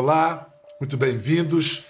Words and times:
Olá, 0.00 0.46
muito 0.78 0.96
bem-vindos. 0.96 1.84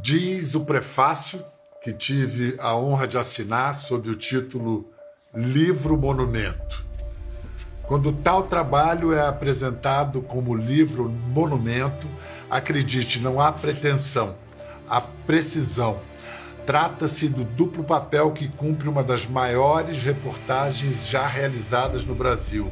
Diz 0.00 0.54
o 0.54 0.60
prefácio 0.60 1.44
que 1.82 1.92
tive 1.92 2.54
a 2.60 2.76
honra 2.76 3.08
de 3.08 3.18
assinar 3.18 3.74
sob 3.74 4.08
o 4.08 4.14
título 4.14 4.88
Livro 5.34 5.96
Monumento. 5.98 6.84
Quando 7.82 8.12
tal 8.12 8.44
trabalho 8.44 9.12
é 9.12 9.26
apresentado 9.26 10.22
como 10.22 10.54
livro 10.54 11.08
monumento, 11.08 12.06
acredite, 12.48 13.18
não 13.18 13.40
há 13.40 13.50
pretensão, 13.50 14.36
há 14.88 15.00
precisão. 15.00 15.98
Trata-se 16.64 17.28
do 17.28 17.42
duplo 17.42 17.82
papel 17.82 18.30
que 18.30 18.46
cumpre 18.46 18.88
uma 18.88 19.02
das 19.02 19.26
maiores 19.26 20.00
reportagens 20.00 21.08
já 21.08 21.26
realizadas 21.26 22.04
no 22.04 22.14
Brasil. 22.14 22.70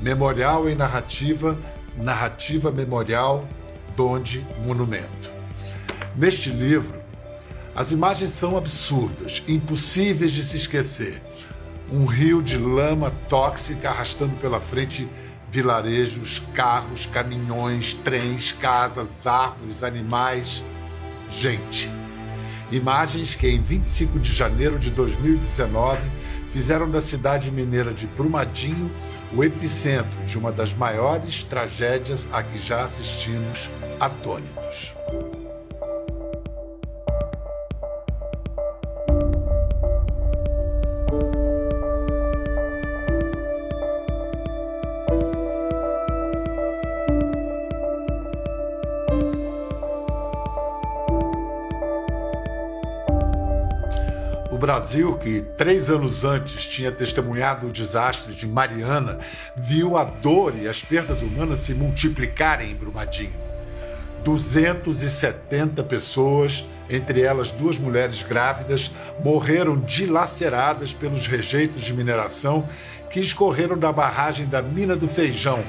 Memorial 0.00 0.66
em 0.66 0.74
narrativa, 0.74 1.58
narrativa 1.98 2.72
memorial, 2.72 3.46
donde 3.96 4.44
monumento. 4.64 5.30
Neste 6.16 6.50
livro, 6.50 6.98
as 7.74 7.90
imagens 7.90 8.30
são 8.30 8.56
absurdas, 8.56 9.42
impossíveis 9.48 10.30
de 10.32 10.44
se 10.44 10.56
esquecer. 10.56 11.20
Um 11.92 12.06
rio 12.06 12.42
de 12.42 12.56
lama 12.56 13.12
tóxica 13.28 13.90
arrastando 13.90 14.36
pela 14.36 14.60
frente 14.60 15.08
vilarejos, 15.50 16.40
carros, 16.52 17.06
caminhões, 17.06 17.94
trens, 17.94 18.52
casas, 18.52 19.26
árvores, 19.26 19.84
animais, 19.84 20.64
gente. 21.30 21.88
Imagens 22.72 23.34
que 23.34 23.48
em 23.48 23.60
25 23.60 24.18
de 24.18 24.32
janeiro 24.32 24.78
de 24.78 24.90
2019 24.90 26.00
fizeram 26.50 26.90
da 26.90 27.00
cidade 27.00 27.50
mineira 27.50 27.92
de 27.92 28.06
Brumadinho 28.06 28.90
o 29.36 29.42
epicentro 29.42 30.24
de 30.26 30.38
uma 30.38 30.52
das 30.52 30.72
maiores 30.72 31.42
tragédias 31.42 32.28
a 32.32 32.42
que 32.42 32.58
já 32.58 32.82
assistimos 32.84 33.68
atônitos. 33.98 34.94
Brasil, 54.74 55.16
que 55.18 55.40
três 55.56 55.88
anos 55.88 56.24
antes 56.24 56.66
tinha 56.66 56.90
testemunhado 56.90 57.68
o 57.68 57.70
desastre 57.70 58.34
de 58.34 58.44
Mariana, 58.44 59.20
viu 59.56 59.96
a 59.96 60.02
dor 60.02 60.52
e 60.56 60.66
as 60.66 60.82
perdas 60.82 61.22
humanas 61.22 61.60
se 61.60 61.72
multiplicarem 61.72 62.72
em 62.72 62.74
Brumadinho. 62.74 63.32
270 64.24 65.84
pessoas, 65.84 66.64
entre 66.90 67.20
elas 67.20 67.52
duas 67.52 67.78
mulheres 67.78 68.24
grávidas, 68.24 68.90
morreram 69.22 69.78
dilaceradas 69.78 70.92
pelos 70.92 71.28
rejeitos 71.28 71.80
de 71.80 71.94
mineração 71.94 72.68
que 73.08 73.20
escorreram 73.20 73.78
da 73.78 73.92
barragem 73.92 74.46
da 74.48 74.60
Mina 74.60 74.96
do 74.96 75.06
Feijão, 75.06 75.62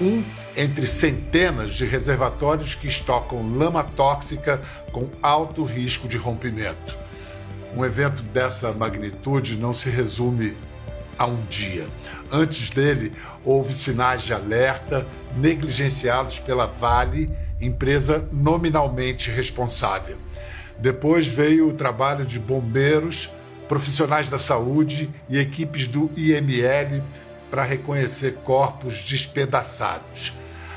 um 0.00 0.22
entre 0.56 0.86
centenas 0.86 1.72
de 1.72 1.84
reservatórios 1.84 2.72
que 2.72 2.86
estocam 2.86 3.58
lama 3.58 3.82
tóxica 3.82 4.62
com 4.92 5.08
alto 5.20 5.64
risco 5.64 6.06
de 6.06 6.16
rompimento. 6.16 7.03
Um 7.76 7.84
evento 7.84 8.22
dessa 8.22 8.72
magnitude 8.72 9.58
não 9.58 9.72
se 9.72 9.90
resume 9.90 10.56
a 11.18 11.26
um 11.26 11.42
dia. 11.46 11.86
Antes 12.30 12.70
dele, 12.70 13.12
houve 13.44 13.72
sinais 13.72 14.22
de 14.22 14.32
alerta 14.32 15.04
negligenciados 15.36 16.38
pela 16.38 16.66
Vale, 16.66 17.30
empresa 17.60 18.28
nominalmente 18.32 19.30
responsável. 19.30 20.16
Depois 20.78 21.26
veio 21.26 21.68
o 21.68 21.74
trabalho 21.74 22.24
de 22.24 22.38
bombeiros, 22.38 23.28
profissionais 23.68 24.28
da 24.28 24.38
saúde 24.38 25.10
e 25.28 25.38
equipes 25.38 25.88
do 25.88 26.10
IML 26.16 27.02
para 27.50 27.64
reconhecer 27.64 28.34
corpos 28.44 29.02
despedaçados. 29.02 30.32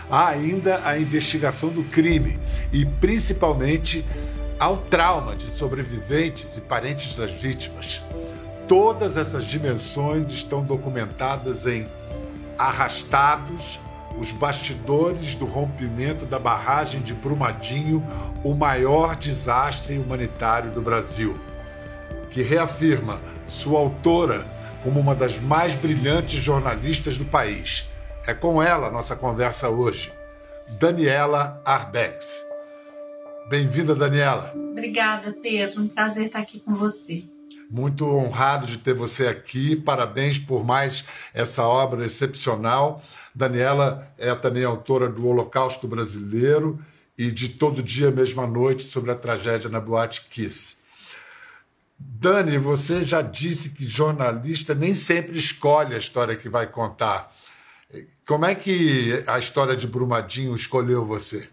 Há 0.10 0.30
ainda 0.30 0.82
a 0.86 0.98
investigação 0.98 1.70
do 1.70 1.84
crime 1.84 2.40
e, 2.72 2.86
principalmente, 2.86 4.06
ao 4.60 4.78
trauma 4.78 5.36
de 5.36 5.50
sobreviventes 5.50 6.58
e 6.58 6.62
parentes 6.62 7.16
das 7.16 7.32
vítimas. 7.32 8.02
Todas 8.68 9.16
essas 9.16 9.46
dimensões 9.46 10.32
estão 10.32 10.64
documentadas 10.64 11.66
em 11.66 11.88
Arrastados, 12.58 13.80
os 14.18 14.32
bastidores 14.32 15.36
do 15.36 15.46
rompimento 15.46 16.26
da 16.26 16.40
barragem 16.40 17.02
de 17.02 17.14
Brumadinho, 17.14 18.04
o 18.44 18.56
maior 18.56 19.16
desastre 19.16 19.98
humanitário 20.00 20.72
do 20.72 20.82
Brasil, 20.82 21.40
que 22.32 22.42
reafirma 22.42 23.22
sua 23.46 23.80
autora 23.80 24.44
como 24.84 25.00
uma 25.00 25.14
das 25.14 25.40
mais 25.40 25.76
brilhantes 25.76 26.44
jornalistas 26.44 27.18
do 27.18 27.26
país. 27.26 27.88
É 28.26 28.34
com 28.34 28.62
ela 28.62 28.90
nossa 28.90 29.16
conversa 29.16 29.70
hoje, 29.70 30.12
Daniela 30.68 31.62
Arbex. 31.64 32.47
Bem-vinda, 33.50 33.96
Daniela. 33.96 34.52
Obrigada, 34.54 35.32
Pedro. 35.42 35.82
Um 35.82 35.88
prazer 35.88 36.26
estar 36.26 36.40
aqui 36.40 36.60
com 36.60 36.76
você. 36.76 37.24
Muito 37.70 38.06
honrado 38.06 38.66
de 38.66 38.78
ter 38.78 38.94
você 38.94 39.28
aqui. 39.28 39.74
Parabéns 39.74 40.38
por 40.38 40.66
mais 40.66 41.06
essa 41.34 41.64
obra 41.64 42.06
excepcional. 42.06 43.02
Daniela 43.34 44.14
é 44.18 44.36
também 44.36 44.66
autora 44.66 45.08
do 45.08 45.26
Holocausto 45.26 45.88
Brasileiro 45.88 46.78
e 47.18 47.32
de 47.32 47.48
Todo 47.48 47.82
Dia, 47.82 48.12
Mesma 48.12 48.46
Noite, 48.46 48.84
sobre 48.84 49.12
a 49.12 49.16
tragédia 49.16 49.70
na 49.70 49.80
Boate 49.80 50.28
Kiss. 50.30 50.76
Dani, 51.98 52.58
você 52.58 53.06
já 53.06 53.22
disse 53.22 53.70
que 53.70 53.88
jornalista 53.88 54.76
nem 54.76 54.94
sempre 54.94 55.38
escolhe 55.38 55.96
a 55.96 55.98
história 55.98 56.36
que 56.36 56.50
vai 56.50 56.68
contar. 56.68 57.34
Como 58.26 58.46
é 58.46 58.54
que 58.54 59.24
a 59.26 59.40
história 59.40 59.76
de 59.76 59.88
Brumadinho 59.88 60.54
escolheu 60.54 61.06
você? 61.06 61.48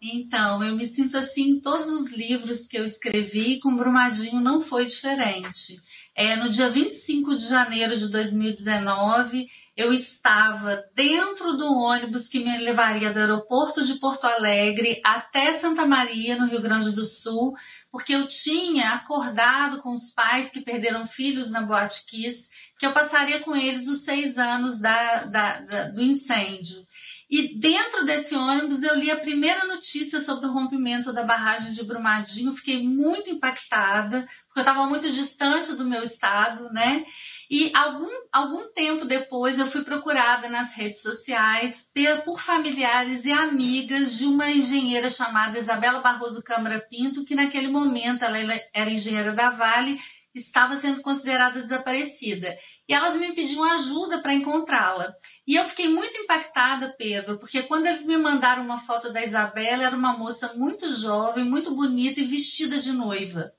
Então, 0.00 0.62
eu 0.62 0.76
me 0.76 0.86
sinto 0.86 1.16
assim 1.16 1.50
em 1.50 1.60
todos 1.60 1.88
os 1.88 2.12
livros 2.16 2.68
que 2.68 2.78
eu 2.78 2.84
escrevi, 2.84 3.58
com 3.58 3.74
Brumadinho 3.74 4.40
não 4.40 4.60
foi 4.60 4.84
diferente. 4.84 5.76
É, 6.14 6.36
no 6.36 6.48
dia 6.48 6.68
25 6.68 7.34
de 7.34 7.48
janeiro 7.48 7.96
de 7.96 8.08
2019, 8.08 9.46
eu 9.76 9.92
estava 9.92 10.82
dentro 10.94 11.56
do 11.56 11.66
ônibus 11.66 12.28
que 12.28 12.38
me 12.38 12.58
levaria 12.58 13.12
do 13.12 13.18
aeroporto 13.18 13.84
de 13.84 13.94
Porto 14.00 14.24
Alegre 14.24 15.00
até 15.04 15.52
Santa 15.52 15.84
Maria, 15.84 16.36
no 16.36 16.48
Rio 16.48 16.60
Grande 16.60 16.92
do 16.92 17.04
Sul, 17.04 17.54
porque 17.90 18.14
eu 18.14 18.26
tinha 18.26 18.90
acordado 18.90 19.80
com 19.80 19.92
os 19.92 20.12
pais 20.12 20.50
que 20.50 20.60
perderam 20.60 21.06
filhos 21.06 21.50
na 21.50 21.62
Boate 21.62 22.06
Kiss, 22.06 22.50
que 22.78 22.86
eu 22.86 22.92
passaria 22.92 23.40
com 23.40 23.54
eles 23.56 23.88
os 23.88 24.04
seis 24.04 24.38
anos 24.38 24.80
da, 24.80 25.24
da, 25.24 25.60
da 25.60 25.88
do 25.90 26.02
incêndio. 26.02 26.86
E 27.30 27.58
dentro 27.58 28.06
desse 28.06 28.34
ônibus 28.34 28.82
eu 28.82 28.94
li 28.94 29.10
a 29.10 29.20
primeira 29.20 29.66
notícia 29.66 30.18
sobre 30.18 30.46
o 30.46 30.52
rompimento 30.52 31.12
da 31.12 31.24
barragem 31.24 31.72
de 31.72 31.84
Brumadinho, 31.84 32.52
fiquei 32.52 32.82
muito 32.82 33.28
impactada, 33.28 34.26
porque 34.46 34.60
eu 34.60 34.62
estava 34.62 34.86
muito 34.86 35.10
distante 35.10 35.74
do 35.74 35.84
meu 35.84 36.02
estado, 36.02 36.72
né? 36.72 37.04
E 37.50 37.70
algum, 37.74 38.08
algum 38.32 38.72
tempo 38.72 39.04
depois 39.04 39.58
eu 39.58 39.66
fui 39.66 39.84
procurada 39.84 40.48
nas 40.48 40.74
redes 40.74 41.02
sociais 41.02 41.90
por 42.24 42.40
familiares 42.40 43.26
e 43.26 43.32
amigas 43.32 44.16
de 44.16 44.24
uma 44.24 44.50
engenheira 44.50 45.10
chamada 45.10 45.58
Isabela 45.58 46.00
Barroso 46.00 46.42
Câmara 46.42 46.80
Pinto, 46.88 47.26
que 47.26 47.34
naquele 47.34 47.68
momento 47.68 48.24
ela 48.24 48.38
era 48.72 48.90
engenheira 48.90 49.34
da 49.34 49.50
Vale 49.50 49.98
estava 50.34 50.76
sendo 50.76 51.00
considerada 51.02 51.60
desaparecida. 51.60 52.56
E 52.88 52.94
elas 52.94 53.16
me 53.16 53.34
pediam 53.34 53.64
ajuda 53.64 54.20
para 54.22 54.34
encontrá-la. 54.34 55.12
E 55.46 55.56
eu 55.56 55.64
fiquei 55.64 55.88
muito 55.88 56.16
impactada, 56.16 56.94
Pedro, 56.96 57.38
porque 57.38 57.62
quando 57.64 57.86
eles 57.86 58.06
me 58.06 58.16
mandaram 58.16 58.64
uma 58.64 58.78
foto 58.78 59.12
da 59.12 59.22
Isabela, 59.22 59.84
era 59.84 59.96
uma 59.96 60.16
moça 60.16 60.54
muito 60.54 60.88
jovem, 60.90 61.44
muito 61.44 61.74
bonita 61.74 62.20
e 62.20 62.24
vestida 62.24 62.78
de 62.78 62.92
noiva. 62.92 63.52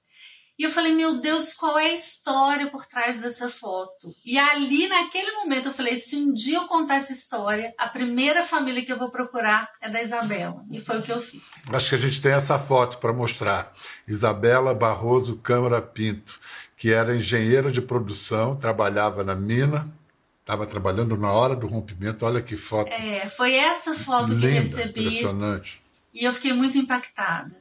E 0.59 0.63
eu 0.63 0.69
falei, 0.69 0.93
meu 0.93 1.21
Deus, 1.21 1.53
qual 1.53 1.79
é 1.79 1.85
a 1.85 1.93
história 1.93 2.69
por 2.69 2.85
trás 2.85 3.21
dessa 3.21 3.47
foto? 3.47 4.13
E 4.25 4.37
ali, 4.37 4.89
naquele 4.89 5.31
momento, 5.31 5.69
eu 5.69 5.73
falei, 5.73 5.95
se 5.95 6.17
um 6.17 6.33
dia 6.33 6.57
eu 6.57 6.67
contar 6.67 6.97
essa 6.97 7.13
história, 7.13 7.73
a 7.77 7.87
primeira 7.87 8.43
família 8.43 8.83
que 8.83 8.91
eu 8.91 8.99
vou 8.99 9.09
procurar 9.09 9.71
é 9.81 9.89
da 9.89 10.01
Isabela. 10.01 10.65
E 10.69 10.81
foi 10.81 10.99
o 10.99 11.01
que 11.01 11.13
eu 11.13 11.21
fiz. 11.21 11.41
Acho 11.71 11.89
que 11.89 11.95
a 11.95 11.99
gente 11.99 12.21
tem 12.21 12.33
essa 12.33 12.59
foto 12.59 12.97
para 12.97 13.13
mostrar. 13.13 13.73
Isabela 14.05 14.75
Barroso 14.75 15.37
Câmara 15.37 15.81
Pinto 15.81 16.37
que 16.79 16.93
era 16.93 17.13
engenheiro 17.13 17.69
de 17.69 17.81
produção, 17.81 18.55
trabalhava 18.55 19.21
na 19.21 19.35
mina, 19.35 19.93
estava 20.39 20.65
trabalhando 20.65 21.17
na 21.17 21.29
hora 21.29 21.53
do 21.53 21.67
rompimento. 21.67 22.25
Olha 22.25 22.41
que 22.41 22.55
foto. 22.55 22.89
É, 22.89 23.27
foi 23.27 23.53
essa 23.53 23.93
foto 23.93 24.31
linda, 24.31 24.47
que 24.47 24.53
recebi. 24.53 25.01
Impressionante. 25.01 25.81
E 26.13 26.23
eu 26.23 26.31
fiquei 26.31 26.53
muito 26.53 26.77
impactada. 26.77 27.51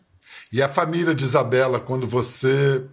E 0.53 0.63
a 0.63 0.69
família 0.69 1.15
de 1.15 1.25
Isabela, 1.25 1.79
quando 1.79 2.07
você 2.07 2.85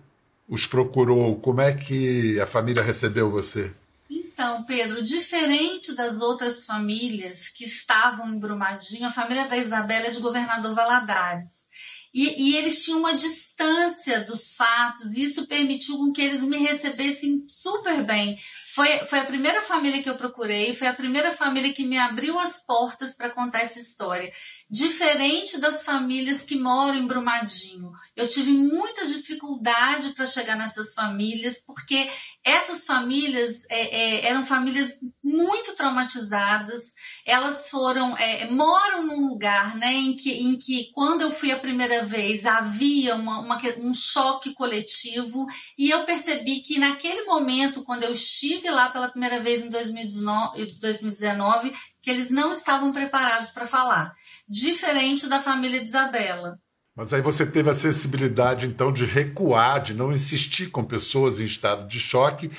os 0.48 0.68
procurou, 0.68 1.40
como 1.40 1.62
é 1.62 1.74
que 1.74 2.40
a 2.40 2.46
família 2.46 2.84
recebeu 2.84 3.30
você? 3.30 3.74
Então, 4.10 4.64
Pedro, 4.66 5.02
diferente 5.02 5.96
das 5.96 6.22
outras 6.22 6.66
famílias 6.66 7.48
que 7.48 7.64
estavam 7.64 8.34
em 8.34 8.38
Brumadinho, 8.38 9.08
a 9.08 9.12
família 9.12 9.48
da 9.48 9.58
Isabela 9.58 10.08
é 10.08 10.10
de 10.10 10.20
governador 10.20 10.76
Valadares. 10.76 11.68
E, 12.14 12.52
e, 12.52 12.56
eles 12.56 12.84
tinham 12.84 13.00
uma 13.00 13.14
distância 13.14 14.24
dos 14.24 14.56
fatos, 14.56 15.14
e 15.14 15.24
isso 15.24 15.48
permitiu 15.48 16.12
que 16.14 16.22
eles 16.22 16.44
me 16.44 16.58
recebessem 16.58 17.44
super 17.46 18.06
bem. 18.06 18.38
Foi, 18.76 19.06
foi 19.06 19.20
a 19.20 19.26
primeira 19.26 19.62
família 19.62 20.04
que 20.04 20.10
eu 20.10 20.18
procurei, 20.18 20.74
foi 20.74 20.90
a 20.90 20.94
primeira 20.94 21.32
família 21.32 21.72
que 21.72 21.86
me 21.86 21.98
abriu 21.98 22.38
as 22.38 22.62
portas 22.66 23.16
para 23.16 23.30
contar 23.30 23.62
essa 23.62 23.80
história. 23.80 24.30
Diferente 24.70 25.62
das 25.62 25.86
famílias 25.86 26.44
que 26.44 26.60
moram 26.60 26.98
em 26.98 27.08
Brumadinho. 27.08 27.90
Eu 28.18 28.28
tive 28.28 28.52
muita 28.52 29.06
dificuldade 29.06 30.10
para 30.10 30.26
chegar 30.26 30.58
nessas 30.58 30.94
famílias, 30.94 31.64
porque 31.66 32.10
essas 32.44 32.86
famílias 32.86 33.64
é, 33.72 34.26
é, 34.26 34.30
eram 34.30 34.44
famílias 34.44 35.00
muito 35.24 35.74
traumatizadas. 35.78 36.96
Elas 37.26 37.70
foram, 37.70 38.18
é, 38.18 38.52
moram 38.52 39.08
num 39.08 39.30
lugar 39.30 39.78
né, 39.78 39.94
em, 39.94 40.18
que, 40.18 40.32
em 40.32 40.58
que, 40.58 40.92
quando 40.94 41.22
eu 41.22 41.32
fui 41.32 41.50
a 41.50 41.60
primeira 41.60 42.04
vez, 42.04 42.46
havia 42.46 43.16
uma, 43.16 43.40
uma, 43.40 43.58
um 43.80 43.94
choque 43.94 44.54
coletivo, 44.54 45.46
e 45.78 45.90
eu 45.90 46.06
percebi 46.06 46.60
que 46.60 46.78
naquele 46.78 47.24
momento, 47.24 47.82
quando 47.82 48.04
eu 48.04 48.12
estive 48.12 48.65
lá 48.70 48.90
pela 48.90 49.10
primeira 49.10 49.42
vez 49.42 49.64
em 49.64 49.70
2019, 49.70 51.74
que 52.02 52.10
eles 52.10 52.32
não 52.32 52.52
estavam 52.52 52.92
preparados 52.92 53.52
para 53.52 53.66
falar. 53.66 54.14
Diferente 54.48 55.28
da 55.28 55.42
família 55.42 55.80
de 55.80 55.88
Isabela. 55.88 56.58
Mas 56.96 57.14
aí 57.14 57.22
você 57.22 57.46
teve 57.46 57.70
a 57.70 57.76
sensibilidade, 57.76 58.68
então, 58.68 58.92
de 58.92 59.06
recuar, 59.06 59.82
de 59.82 59.94
não 59.94 60.14
insistir 60.14 60.68
com 60.68 60.84
pessoas 60.84 61.40
em 61.40 61.46
estado 61.46 61.88
de 61.88 62.00
choque 62.00 62.50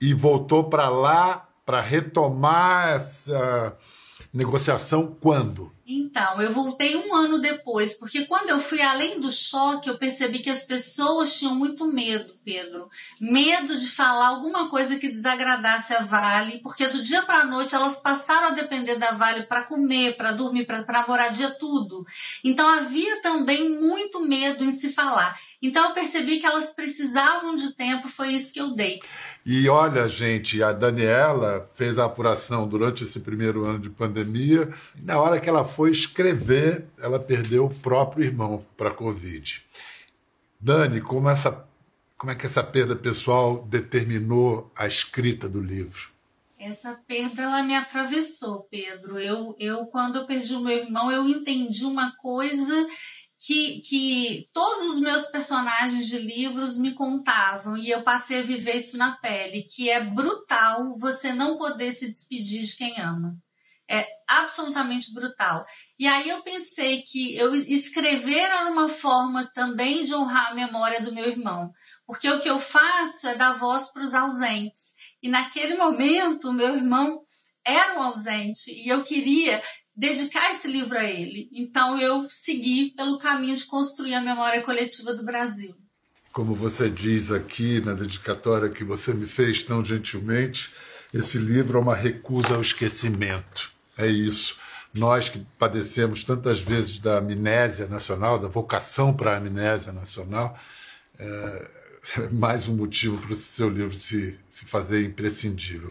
e 0.00 0.12
voltou 0.12 0.64
para 0.64 0.88
lá 0.88 1.48
para 1.64 1.80
retomar 1.80 2.90
essa 2.90 3.76
negociação 4.32 5.16
quando? 5.20 5.72
Então, 5.88 6.42
eu 6.42 6.50
voltei 6.50 6.96
um 6.96 7.14
ano 7.14 7.40
depois, 7.40 7.94
porque 7.94 8.26
quando 8.26 8.48
eu 8.48 8.58
fui 8.58 8.82
além 8.82 9.20
do 9.20 9.30
choque, 9.30 9.88
eu 9.88 9.96
percebi 9.96 10.40
que 10.40 10.50
as 10.50 10.64
pessoas 10.64 11.38
tinham 11.38 11.54
muito 11.54 11.86
medo, 11.86 12.36
Pedro. 12.44 12.90
Medo 13.20 13.78
de 13.78 13.88
falar 13.88 14.30
alguma 14.30 14.68
coisa 14.68 14.98
que 14.98 15.08
desagradasse 15.08 15.94
a 15.94 16.02
Vale, 16.02 16.58
porque 16.58 16.88
do 16.88 17.00
dia 17.00 17.22
para 17.22 17.42
a 17.42 17.46
noite 17.46 17.72
elas 17.72 18.00
passaram 18.00 18.48
a 18.48 18.50
depender 18.50 18.96
da 18.96 19.12
Vale 19.12 19.44
para 19.46 19.62
comer, 19.62 20.16
para 20.16 20.32
dormir, 20.32 20.66
para 20.66 21.06
moradia, 21.06 21.54
tudo. 21.56 22.04
Então 22.42 22.68
havia 22.68 23.22
também 23.22 23.70
muito 23.70 24.20
medo 24.20 24.64
em 24.64 24.72
se 24.72 24.92
falar. 24.92 25.38
Então 25.62 25.84
eu 25.84 25.94
percebi 25.94 26.40
que 26.40 26.46
elas 26.46 26.74
precisavam 26.74 27.54
de 27.54 27.76
tempo, 27.76 28.08
foi 28.08 28.32
isso 28.32 28.52
que 28.52 28.60
eu 28.60 28.74
dei. 28.74 29.00
E 29.48 29.68
olha, 29.68 30.08
gente, 30.08 30.60
a 30.60 30.72
Daniela 30.72 31.64
fez 31.72 32.00
a 32.00 32.06
apuração 32.06 32.66
durante 32.66 33.04
esse 33.04 33.20
primeiro 33.20 33.64
ano 33.64 33.78
de 33.78 33.88
pandemia. 33.88 34.68
Na 34.96 35.20
hora 35.20 35.38
que 35.38 35.48
ela 35.48 35.64
foi 35.64 35.92
escrever, 35.92 36.84
ela 36.98 37.20
perdeu 37.20 37.66
o 37.66 37.74
próprio 37.74 38.24
irmão 38.24 38.66
para 38.76 38.88
a 38.88 38.92
Covid. 38.92 39.64
Dani, 40.58 41.00
como, 41.00 41.28
essa, 41.28 41.64
como 42.18 42.32
é 42.32 42.34
que 42.34 42.44
essa 42.44 42.64
perda 42.64 42.96
pessoal 42.96 43.62
determinou 43.62 44.68
a 44.76 44.84
escrita 44.84 45.48
do 45.48 45.62
livro? 45.62 46.08
Essa 46.58 47.00
perda 47.06 47.42
ela 47.42 47.62
me 47.62 47.76
atravessou, 47.76 48.66
Pedro. 48.68 49.16
Eu, 49.20 49.54
eu 49.60 49.86
quando 49.86 50.16
eu 50.16 50.26
perdi 50.26 50.56
o 50.56 50.60
meu 50.60 50.76
irmão, 50.76 51.12
eu 51.12 51.28
entendi 51.28 51.84
uma 51.84 52.16
coisa 52.16 52.74
que, 53.38 53.80
que 53.80 54.44
todos 54.52 54.86
os 54.90 55.00
meus 55.00 55.26
personagens 55.26 56.06
de 56.06 56.18
livros 56.18 56.78
me 56.78 56.94
contavam 56.94 57.76
e 57.76 57.90
eu 57.90 58.02
passei 58.02 58.40
a 58.40 58.44
viver 58.44 58.76
isso 58.76 58.96
na 58.96 59.16
pele, 59.16 59.62
que 59.62 59.90
é 59.90 60.02
brutal 60.02 60.94
você 60.98 61.32
não 61.32 61.58
poder 61.58 61.92
se 61.92 62.08
despedir 62.08 62.62
de 62.62 62.76
quem 62.76 62.98
ama. 63.00 63.36
É 63.88 64.04
absolutamente 64.26 65.14
brutal. 65.14 65.64
E 65.96 66.08
aí 66.08 66.28
eu 66.28 66.42
pensei 66.42 67.02
que 67.02 67.36
eu 67.36 67.54
escrever 67.54 68.40
era 68.40 68.68
uma 68.68 68.88
forma 68.88 69.46
também 69.54 70.02
de 70.02 70.12
honrar 70.12 70.50
a 70.50 70.54
memória 70.54 71.00
do 71.02 71.14
meu 71.14 71.24
irmão, 71.24 71.70
porque 72.04 72.28
o 72.28 72.40
que 72.40 72.50
eu 72.50 72.58
faço 72.58 73.28
é 73.28 73.36
dar 73.36 73.52
voz 73.52 73.92
para 73.92 74.02
os 74.02 74.12
ausentes. 74.12 74.94
E 75.22 75.28
naquele 75.28 75.76
momento, 75.76 76.48
o 76.48 76.52
meu 76.52 76.74
irmão 76.74 77.20
era 77.64 77.98
um 77.98 78.02
ausente 78.02 78.72
e 78.72 78.88
eu 78.88 79.04
queria 79.04 79.62
dedicar 79.96 80.50
esse 80.50 80.68
livro 80.68 80.98
a 80.98 81.04
ele. 81.04 81.48
Então 81.52 81.98
eu 81.98 82.28
segui 82.28 82.92
pelo 82.94 83.18
caminho 83.18 83.56
de 83.56 83.64
construir 83.64 84.14
a 84.14 84.20
memória 84.20 84.62
coletiva 84.62 85.14
do 85.14 85.24
Brasil. 85.24 85.74
Como 86.32 86.54
você 86.54 86.90
diz 86.90 87.32
aqui 87.32 87.80
na 87.80 87.94
dedicatória 87.94 88.68
que 88.68 88.84
você 88.84 89.14
me 89.14 89.26
fez 89.26 89.62
tão 89.62 89.82
gentilmente, 89.82 90.70
esse 91.14 91.38
livro 91.38 91.78
é 91.78 91.82
uma 91.82 91.94
recusa 91.94 92.54
ao 92.54 92.60
esquecimento. 92.60 93.72
É 93.96 94.06
isso. 94.06 94.56
Nós 94.92 95.30
que 95.30 95.38
padecemos 95.58 96.24
tantas 96.24 96.60
vezes 96.60 96.98
da 96.98 97.18
amnésia 97.18 97.86
nacional, 97.86 98.38
da 98.38 98.48
vocação 98.48 99.14
para 99.14 99.32
a 99.32 99.36
amnésia 99.38 99.92
nacional, 99.92 100.58
é, 101.18 101.70
mais 102.32 102.68
um 102.68 102.76
motivo 102.76 103.18
para 103.18 103.32
o 103.32 103.36
seu 103.36 103.68
livro 103.68 103.94
se, 103.94 104.38
se 104.48 104.64
fazer 104.64 105.04
imprescindível. 105.04 105.90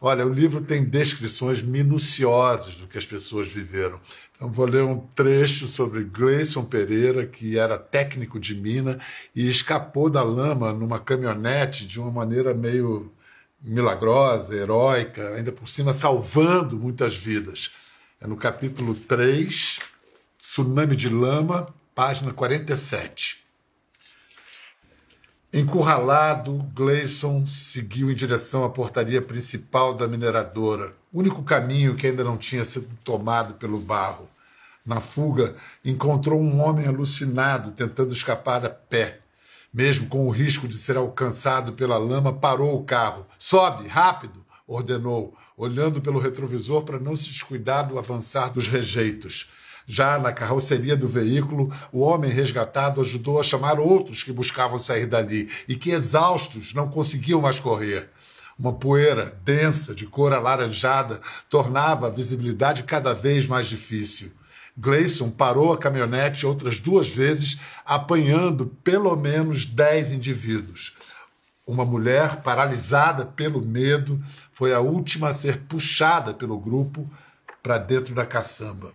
Olha, 0.00 0.26
o 0.26 0.32
livro 0.32 0.60
tem 0.60 0.84
descrições 0.84 1.62
minuciosas 1.62 2.76
do 2.76 2.86
que 2.86 2.98
as 2.98 3.06
pessoas 3.06 3.50
viveram. 3.50 4.00
Então, 4.32 4.50
vou 4.50 4.66
ler 4.66 4.82
um 4.82 4.98
trecho 5.14 5.66
sobre 5.66 6.04
Gleison 6.04 6.64
Pereira, 6.64 7.26
que 7.26 7.58
era 7.58 7.78
técnico 7.78 8.38
de 8.38 8.54
mina 8.54 8.98
e 9.34 9.48
escapou 9.48 10.10
da 10.10 10.22
lama 10.22 10.72
numa 10.72 10.98
caminhonete 10.98 11.86
de 11.86 12.00
uma 12.00 12.10
maneira 12.10 12.52
meio 12.52 13.10
milagrosa, 13.62 14.54
heróica, 14.54 15.30
ainda 15.34 15.50
por 15.50 15.68
cima 15.68 15.94
salvando 15.94 16.76
muitas 16.76 17.16
vidas. 17.16 17.70
É 18.20 18.26
no 18.26 18.36
capítulo 18.36 18.94
3, 18.94 19.78
Tsunami 20.38 20.94
de 20.94 21.08
Lama, 21.08 21.72
página 21.94 22.32
47. 22.32 23.43
Encurralado, 25.56 26.68
Gleison 26.74 27.46
seguiu 27.46 28.10
em 28.10 28.14
direção 28.16 28.64
à 28.64 28.68
portaria 28.68 29.22
principal 29.22 29.94
da 29.94 30.08
mineradora, 30.08 30.96
único 31.12 31.44
caminho 31.44 31.94
que 31.94 32.08
ainda 32.08 32.24
não 32.24 32.36
tinha 32.36 32.64
sido 32.64 32.88
tomado 33.04 33.54
pelo 33.54 33.78
barro. 33.78 34.28
Na 34.84 35.00
fuga, 35.00 35.54
encontrou 35.84 36.40
um 36.40 36.60
homem 36.60 36.88
alucinado 36.88 37.70
tentando 37.70 38.12
escapar 38.12 38.66
a 38.66 38.68
pé. 38.68 39.20
Mesmo 39.72 40.08
com 40.08 40.26
o 40.26 40.30
risco 40.30 40.66
de 40.66 40.74
ser 40.74 40.96
alcançado 40.96 41.74
pela 41.74 41.98
lama, 41.98 42.32
parou 42.32 42.76
o 42.76 42.82
carro. 42.82 43.24
Sobe, 43.38 43.86
rápido! 43.86 44.44
ordenou, 44.66 45.36
olhando 45.56 46.00
pelo 46.00 46.18
retrovisor 46.18 46.82
para 46.82 46.98
não 46.98 47.14
se 47.14 47.28
descuidar 47.28 47.86
do 47.86 47.96
avançar 47.96 48.48
dos 48.48 48.66
rejeitos. 48.66 49.52
Já 49.86 50.18
na 50.18 50.32
carroceria 50.32 50.96
do 50.96 51.06
veículo, 51.06 51.70
o 51.92 52.00
homem 52.00 52.30
resgatado 52.30 53.00
ajudou 53.00 53.38
a 53.38 53.42
chamar 53.42 53.78
outros 53.78 54.22
que 54.22 54.32
buscavam 54.32 54.78
sair 54.78 55.06
dali 55.06 55.50
e 55.68 55.76
que, 55.76 55.90
exaustos, 55.90 56.72
não 56.72 56.88
conseguiam 56.88 57.40
mais 57.40 57.60
correr. 57.60 58.08
Uma 58.58 58.72
poeira 58.72 59.36
densa, 59.44 59.94
de 59.94 60.06
cor 60.06 60.32
alaranjada, 60.32 61.20
tornava 61.50 62.06
a 62.06 62.10
visibilidade 62.10 62.84
cada 62.84 63.12
vez 63.12 63.46
mais 63.46 63.66
difícil. 63.66 64.32
Gleison 64.76 65.30
parou 65.30 65.72
a 65.72 65.78
caminhonete 65.78 66.46
outras 66.46 66.78
duas 66.78 67.08
vezes, 67.08 67.58
apanhando 67.84 68.66
pelo 68.82 69.14
menos 69.16 69.66
dez 69.66 70.12
indivíduos. 70.12 70.96
Uma 71.66 71.84
mulher, 71.84 72.42
paralisada 72.42 73.24
pelo 73.24 73.60
medo, 73.60 74.22
foi 74.52 74.72
a 74.72 74.80
última 74.80 75.28
a 75.28 75.32
ser 75.32 75.60
puxada 75.62 76.34
pelo 76.34 76.58
grupo 76.58 77.08
para 77.62 77.78
dentro 77.78 78.14
da 78.14 78.26
caçamba. 78.26 78.92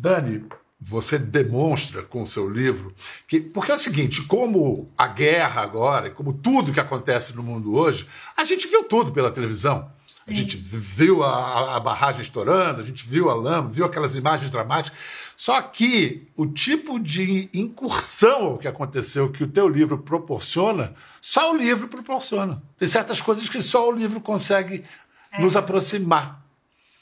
Dani, 0.00 0.46
você 0.80 1.18
demonstra 1.18 2.02
com 2.02 2.22
o 2.22 2.26
seu 2.26 2.48
livro 2.48 2.94
que. 3.28 3.38
Porque 3.38 3.70
é 3.70 3.74
o 3.74 3.78
seguinte: 3.78 4.22
como 4.22 4.90
a 4.96 5.06
guerra 5.06 5.60
agora, 5.60 6.10
como 6.10 6.32
tudo 6.32 6.72
que 6.72 6.80
acontece 6.80 7.36
no 7.36 7.42
mundo 7.42 7.74
hoje, 7.74 8.06
a 8.34 8.42
gente 8.46 8.66
viu 8.66 8.84
tudo 8.84 9.12
pela 9.12 9.30
televisão. 9.30 9.92
Sim. 10.06 10.32
A 10.32 10.34
gente 10.34 10.56
viu 10.56 11.22
a, 11.22 11.76
a, 11.76 11.80
barragem 11.80 12.22
estourando, 12.22 12.80
a 12.80 12.84
gente 12.84 13.06
viu 13.06 13.28
a 13.28 13.34
lama, 13.34 13.68
viu 13.68 13.84
aquelas 13.84 14.16
imagens 14.16 14.50
dramáticas. 14.50 14.98
Só 15.36 15.60
que 15.60 16.28
o 16.34 16.46
tipo 16.46 16.98
de 16.98 17.50
incursão 17.52 18.56
que 18.56 18.68
aconteceu, 18.68 19.30
que 19.30 19.44
o 19.44 19.48
teu 19.48 19.68
livro 19.68 19.98
proporciona, 19.98 20.94
só 21.20 21.52
o 21.52 21.56
livro 21.56 21.88
proporciona. 21.88 22.62
Tem 22.78 22.88
certas 22.88 23.20
coisas 23.20 23.48
que 23.48 23.60
só 23.60 23.88
o 23.88 23.92
livro 23.92 24.20
consegue 24.20 24.82
é. 25.30 25.42
nos 25.42 25.56
aproximar. 25.56 26.40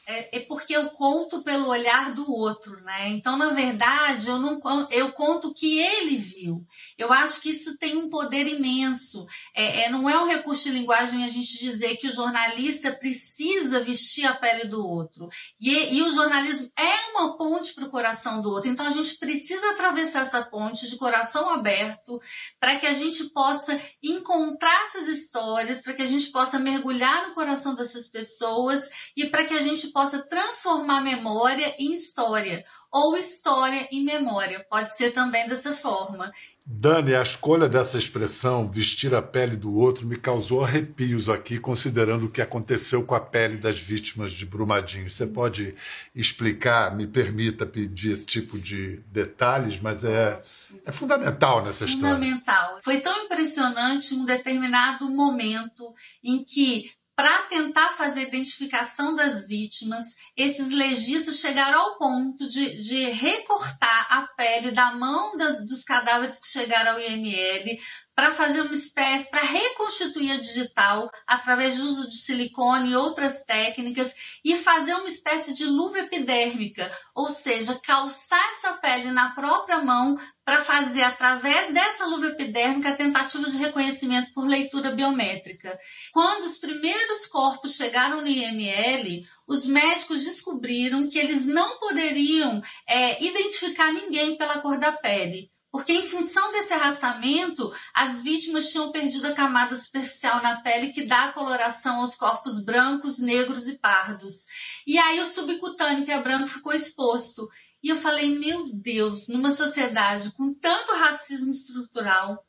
É, 0.09 0.39
é, 0.39 0.41
porque 0.41 0.75
eu 0.75 0.89
conto 0.89 1.43
pelo 1.43 1.69
olhar 1.69 2.15
do 2.15 2.33
outro, 2.33 2.83
né? 2.83 3.11
Então, 3.11 3.37
na 3.37 3.51
verdade, 3.51 4.31
eu 4.31 4.39
não 4.39 4.59
eu 4.91 5.13
conto 5.13 5.49
o 5.49 5.55
que 5.55 5.79
ele 5.79 6.17
viu. 6.17 6.67
Eu 6.97 7.13
acho 7.13 7.43
que 7.43 7.51
isso 7.51 7.77
tem 7.77 7.95
um 7.95 8.09
poder 8.09 8.47
imenso. 8.47 9.27
É, 9.55 9.85
é, 9.85 9.91
não 9.91 10.09
é 10.09 10.19
um 10.19 10.27
recurso 10.27 10.65
de 10.65 10.79
linguagem 10.79 11.23
a 11.23 11.29
gente 11.29 11.59
dizer 11.59 11.99
que 11.99 12.07
o 12.07 12.13
jornalista 12.13 12.91
precisa 12.91 13.83
vestir 13.83 14.25
a 14.25 14.35
pele 14.35 14.67
do 14.67 14.83
outro. 14.83 15.29
E, 15.61 15.99
e 15.99 16.03
o 16.03 16.11
jornalismo 16.11 16.71
é 16.75 17.11
uma 17.11 17.37
ponte 17.37 17.75
para 17.75 17.85
o 17.85 17.91
coração 17.91 18.41
do 18.41 18.49
outro. 18.49 18.71
Então, 18.71 18.87
a 18.87 18.91
gente 18.91 19.19
precisa 19.19 19.73
atravessar 19.73 20.23
essa 20.23 20.43
ponte 20.43 20.89
de 20.89 20.97
coração 20.97 21.51
aberto 21.51 22.19
para 22.59 22.79
que 22.79 22.87
a 22.87 22.95
gente 22.95 23.25
possa 23.25 23.79
encontrar 24.03 24.85
essas 24.87 25.07
histórias, 25.07 25.83
para 25.83 25.93
que 25.93 26.01
a 26.01 26.07
gente 26.07 26.31
possa 26.33 26.59
mergulhar 26.59 27.29
no 27.29 27.35
coração 27.35 27.75
dessas 27.75 28.09
pessoas 28.09 28.89
e 29.15 29.27
para 29.27 29.45
que 29.45 29.53
a 29.53 29.61
gente 29.61 29.98
possa 29.99 30.21
transformar 30.21 31.01
memória 31.01 31.75
em 31.77 31.91
história 31.93 32.65
ou 32.89 33.17
história 33.17 33.89
em 33.91 34.05
memória. 34.05 34.65
Pode 34.71 34.97
ser 34.97 35.11
também 35.11 35.49
dessa 35.49 35.73
forma. 35.73 36.33
Dani, 36.65 37.17
a 37.17 37.23
escolha 37.23 37.69
dessa 37.69 37.99
expressão, 37.99 38.71
vestir 38.71 39.13
a 39.13 39.21
pele 39.21 39.57
do 39.57 39.77
outro, 39.77 40.07
me 40.07 40.17
causou 40.17 40.63
arrepios 40.63 41.29
aqui, 41.29 41.59
considerando 41.59 42.27
o 42.27 42.31
que 42.31 42.41
aconteceu 42.41 43.05
com 43.05 43.17
a 43.17 43.21
pele 43.21 43.57
das 43.57 43.81
vítimas 43.81 44.31
de 44.31 44.47
Brumadinho. 44.47 45.11
Você 45.11 45.27
pode 45.27 45.75
explicar, 46.15 46.95
me 46.95 47.09
permita 47.09 47.67
pedir 47.67 48.13
esse 48.13 48.25
tipo 48.25 48.57
de 48.57 48.99
detalhes, 49.09 49.81
mas 49.81 50.05
é, 50.05 50.39
é 50.87 50.93
fundamental 50.93 51.65
nessa 51.65 51.87
história. 51.87 52.15
Fundamental. 52.15 52.79
Foi 52.85 53.01
tão 53.01 53.25
impressionante 53.25 54.15
um 54.15 54.25
determinado 54.25 55.11
momento 55.11 55.93
em 56.23 56.45
que 56.45 56.93
para 57.19 57.43
tentar 57.49 57.91
fazer 57.91 58.21
a 58.21 58.29
identificação 58.29 59.13
das 59.17 59.49
vítimas, 59.49 60.05
esses 60.37 60.71
legistas 60.71 61.41
chegaram 61.41 61.77
ao 61.77 61.99
ponto 61.99 62.47
de, 62.47 62.79
de 62.79 63.11
recortar 63.11 64.07
a 64.09 64.29
pele 64.37 64.71
da 64.71 64.95
mão 64.95 65.37
das, 65.37 65.67
dos 65.67 65.83
cadáveres 65.83 66.39
que 66.39 66.47
chegaram 66.47 66.93
ao 66.93 67.01
IML 67.01 67.77
para 68.19 68.33
fazer 68.33 68.63
uma 68.63 68.75
espécie, 68.75 69.31
para 69.31 69.43
reconstituir 69.43 70.33
a 70.33 70.41
digital 70.41 71.09
através 71.25 71.77
do 71.77 71.89
uso 71.89 72.09
de 72.09 72.17
silicone 72.17 72.91
e 72.91 72.97
outras 72.97 73.45
técnicas 73.45 74.13
e 74.45 74.57
fazer 74.57 74.95
uma 74.95 75.07
espécie 75.07 75.55
de 75.55 75.65
luva 75.65 76.01
epidérmica, 76.01 76.91
ou 77.15 77.29
seja, 77.29 77.79
calçar 77.81 78.45
essa 78.49 78.73
pele 78.73 79.13
na 79.13 79.37
própria 79.37 79.85
mão 79.85 80.17
para 80.45 80.59
fazer 80.59 81.03
através 81.03 81.73
dessa 81.73 82.07
luva 82.07 82.27
epidérmica 82.27 82.89
a 82.89 82.97
tentativa 82.97 83.49
de 83.49 83.57
reconhecimento 83.57 84.35
por 84.35 84.49
leitura 84.49 84.91
biométrica. 84.91 85.79
Quando 86.13 86.43
os 86.43 86.59
primeiros 86.59 87.25
corpos 87.27 87.77
chegaram 87.77 88.21
no 88.21 88.27
IML, 88.27 89.23
os 89.47 89.65
médicos 89.65 90.25
descobriram 90.25 91.09
que 91.09 91.21
eles 91.21 91.47
não 91.47 91.79
poderiam 91.79 92.61
é, 92.85 93.25
identificar 93.25 93.93
ninguém 93.93 94.37
pela 94.37 94.59
cor 94.59 94.77
da 94.81 94.91
pele 94.91 95.53
porque, 95.71 95.93
em 95.93 96.03
função 96.03 96.51
desse 96.53 96.73
arrastamento, 96.73 97.71
as 97.95 98.23
vítimas 98.23 98.71
tinham 98.71 98.91
perdido 98.91 99.27
a 99.27 99.35
camada 99.35 99.75
superficial 99.75 100.43
na 100.43 100.63
pele 100.63 100.93
que 100.93 101.05
dá 101.05 101.33
coloração 101.33 102.01
aos 102.01 102.17
corpos 102.17 102.65
brancos, 102.65 103.19
negros 103.19 103.67
e 103.67 103.79
pardos. 103.79 104.47
E 104.87 104.99
aí 104.99 105.21
o 105.21 105.25
subcutâneo, 105.25 106.05
que 106.05 106.11
é 106.11 106.23
branco, 106.23 106.47
ficou 106.47 106.73
exposto. 106.73 107.49
E 107.83 107.91
eu 107.91 107.97
falei, 107.97 108.37
meu 108.39 108.65
Deus, 108.73 109.29
numa 109.29 109.51
sociedade 109.51 110.33
com 110.33 110.55
tanto 110.55 110.93
racismo 110.95 111.51
estrutural, 111.51 112.43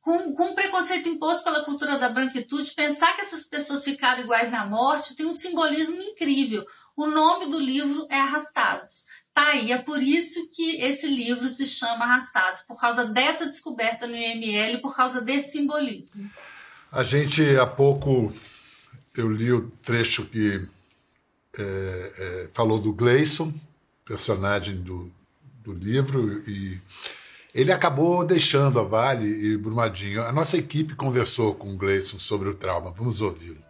com, 0.00 0.32
com 0.34 0.54
preconceito 0.54 1.08
imposto 1.08 1.42
pela 1.42 1.64
cultura 1.64 1.98
da 1.98 2.08
branquitude, 2.08 2.74
pensar 2.74 3.12
que 3.14 3.22
essas 3.22 3.48
pessoas 3.48 3.82
ficaram 3.82 4.22
iguais 4.22 4.54
à 4.54 4.64
morte 4.64 5.16
tem 5.16 5.26
um 5.26 5.32
simbolismo 5.32 6.00
incrível. 6.00 6.64
O 6.96 7.08
nome 7.08 7.50
do 7.50 7.58
livro 7.58 8.06
é 8.08 8.20
Arrastados. 8.20 9.06
Tá 9.36 9.48
aí, 9.48 9.70
é 9.70 9.76
por 9.76 10.02
isso 10.02 10.48
que 10.48 10.82
esse 10.82 11.06
livro 11.06 11.46
se 11.50 11.66
chama 11.66 12.06
Arrastados, 12.06 12.62
por 12.62 12.80
causa 12.80 13.04
dessa 13.04 13.44
descoberta 13.44 14.06
no 14.06 14.16
IML, 14.16 14.80
por 14.80 14.96
causa 14.96 15.20
desse 15.20 15.52
simbolismo. 15.52 16.30
A 16.90 17.04
gente, 17.04 17.42
há 17.58 17.66
pouco, 17.66 18.32
eu 19.14 19.30
li 19.30 19.52
o 19.52 19.70
trecho 19.82 20.24
que 20.24 20.66
é, 21.58 22.12
é, 22.18 22.48
falou 22.54 22.78
do 22.78 22.94
Gleison, 22.94 23.52
personagem 24.06 24.80
do, 24.80 25.12
do 25.62 25.74
livro, 25.74 26.42
e 26.48 26.80
ele 27.54 27.70
acabou 27.70 28.24
deixando 28.24 28.80
a 28.80 28.84
Vale 28.84 29.28
e 29.28 29.54
Brumadinho. 29.58 30.22
A 30.22 30.32
nossa 30.32 30.56
equipe 30.56 30.94
conversou 30.94 31.54
com 31.54 31.74
o 31.74 31.76
Gleison 31.76 32.18
sobre 32.18 32.48
o 32.48 32.54
trauma. 32.54 32.90
Vamos 32.90 33.20
ouvi-lo. 33.20 33.62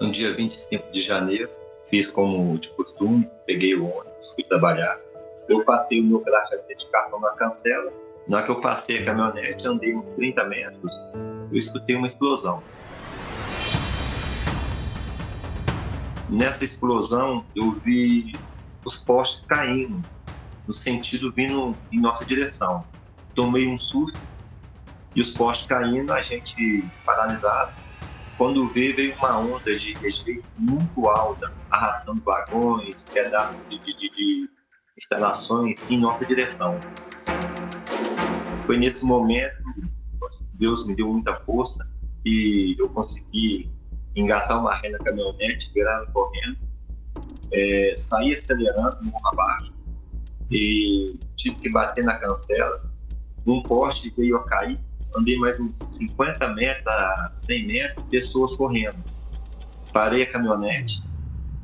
No 0.00 0.10
dia 0.10 0.34
25 0.34 0.90
de 0.90 1.00
janeiro, 1.00 1.48
Fiz 1.90 2.10
como 2.10 2.58
de 2.58 2.68
costume, 2.70 3.28
peguei 3.46 3.74
o 3.74 3.84
ônibus, 3.84 4.32
fui 4.34 4.44
trabalhar. 4.44 4.98
Eu 5.48 5.64
passei 5.64 6.00
o 6.00 6.04
meu 6.04 6.20
cadastro 6.20 6.58
de 6.58 6.64
identificação 6.64 7.18
na 7.18 7.30
cancela. 7.30 7.90
Na 8.26 8.36
hora 8.36 8.44
que 8.44 8.52
eu 8.52 8.60
passei 8.60 8.98
a 8.98 9.04
caminhonete, 9.06 9.66
andei 9.66 9.96
uns 9.96 10.04
30 10.16 10.44
metros, 10.44 10.92
eu 11.50 11.58
escutei 11.58 11.96
uma 11.96 12.06
explosão. 12.06 12.62
Nessa 16.28 16.62
explosão, 16.62 17.42
eu 17.56 17.72
vi 17.72 18.34
os 18.84 18.98
postes 18.98 19.46
caindo, 19.46 20.02
no 20.66 20.74
sentido 20.74 21.32
vindo 21.32 21.74
em 21.90 21.98
nossa 21.98 22.22
direção. 22.22 22.84
Tomei 23.34 23.66
um 23.66 23.78
susto 23.78 24.20
e 25.16 25.22
os 25.22 25.30
postes 25.30 25.66
caindo, 25.66 26.12
a 26.12 26.20
gente 26.20 26.84
paralisado 27.06 27.72
quando 28.38 28.68
veio, 28.68 28.94
veio 28.94 29.14
uma 29.16 29.36
onda 29.36 29.76
de 29.76 29.94
rejeito 29.94 30.44
muito 30.56 31.08
alta, 31.08 31.52
arrastando 31.70 32.22
vagões, 32.22 32.94
pedaços 33.12 33.58
de, 33.68 33.78
de, 33.80 34.08
de 34.10 34.50
instalações 34.96 35.78
em 35.90 35.98
nossa 35.98 36.24
direção. 36.24 36.78
Foi 38.64 38.78
nesse 38.78 39.04
momento, 39.04 39.56
Deus 40.54 40.86
me 40.86 40.94
deu 40.94 41.12
muita 41.12 41.34
força 41.34 41.84
e 42.24 42.76
eu 42.78 42.88
consegui 42.90 43.70
engatar 44.14 44.60
uma 44.60 44.74
ré 44.76 44.88
na 44.90 44.98
caminhonete, 44.98 45.72
virar 45.74 46.06
correndo, 46.12 46.58
é, 47.50 47.94
acelerando 47.94 49.04
morro 49.04 49.28
abaixo 49.28 49.74
e 50.50 51.18
tive 51.34 51.56
que 51.56 51.72
bater 51.72 52.04
na 52.04 52.16
cancela. 52.18 52.88
Um 53.44 53.62
poste 53.62 54.12
veio 54.16 54.36
a 54.36 54.44
cair 54.44 54.78
andei 55.16 55.36
mais 55.38 55.58
uns 55.58 55.78
50 55.92 56.54
metros 56.54 56.86
a 56.86 57.32
100 57.36 57.66
metros, 57.66 58.04
pessoas 58.10 58.56
correndo. 58.56 58.96
Parei 59.92 60.22
a 60.22 60.30
caminhonete 60.30 61.02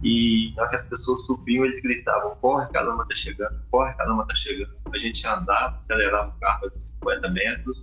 e 0.04 0.52
na 0.54 0.62
hora 0.62 0.70
que 0.70 0.76
as 0.76 0.86
pessoas 0.86 1.24
subiam, 1.24 1.64
eles 1.64 1.80
gritavam: 1.80 2.36
corre, 2.36 2.68
que 2.68 2.76
a 2.76 2.82
lama 2.82 3.04
está 3.04 3.16
chegando, 3.16 3.58
corre, 3.70 3.94
que 3.94 4.02
a 4.02 4.04
lama 4.04 4.22
está 4.24 4.34
chegando. 4.34 4.76
A 4.92 4.98
gente 4.98 5.26
andava, 5.26 5.78
acelerava 5.78 6.28
o 6.28 6.40
carro 6.40 6.66
a 6.66 6.78
50 6.80 7.30
metros. 7.30 7.82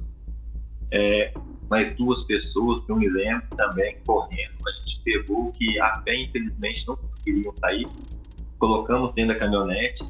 É, 0.92 1.34
mais 1.68 1.96
duas 1.96 2.24
pessoas, 2.26 2.82
que 2.82 2.92
eu 2.92 2.98
me 2.98 3.10
lembro 3.10 3.48
também, 3.58 3.98
correndo. 4.06 4.54
A 4.68 4.72
gente 4.72 5.02
pegou 5.04 5.52
que 5.54 5.80
a 5.80 5.98
pé, 6.00 6.16
infelizmente, 6.16 6.86
não 6.88 6.96
conseguiriam 6.96 7.56
sair. 7.58 7.88
Colocamos 8.60 9.16
dentro 9.16 9.34
da 9.34 9.40
caminhonete. 9.40 10.04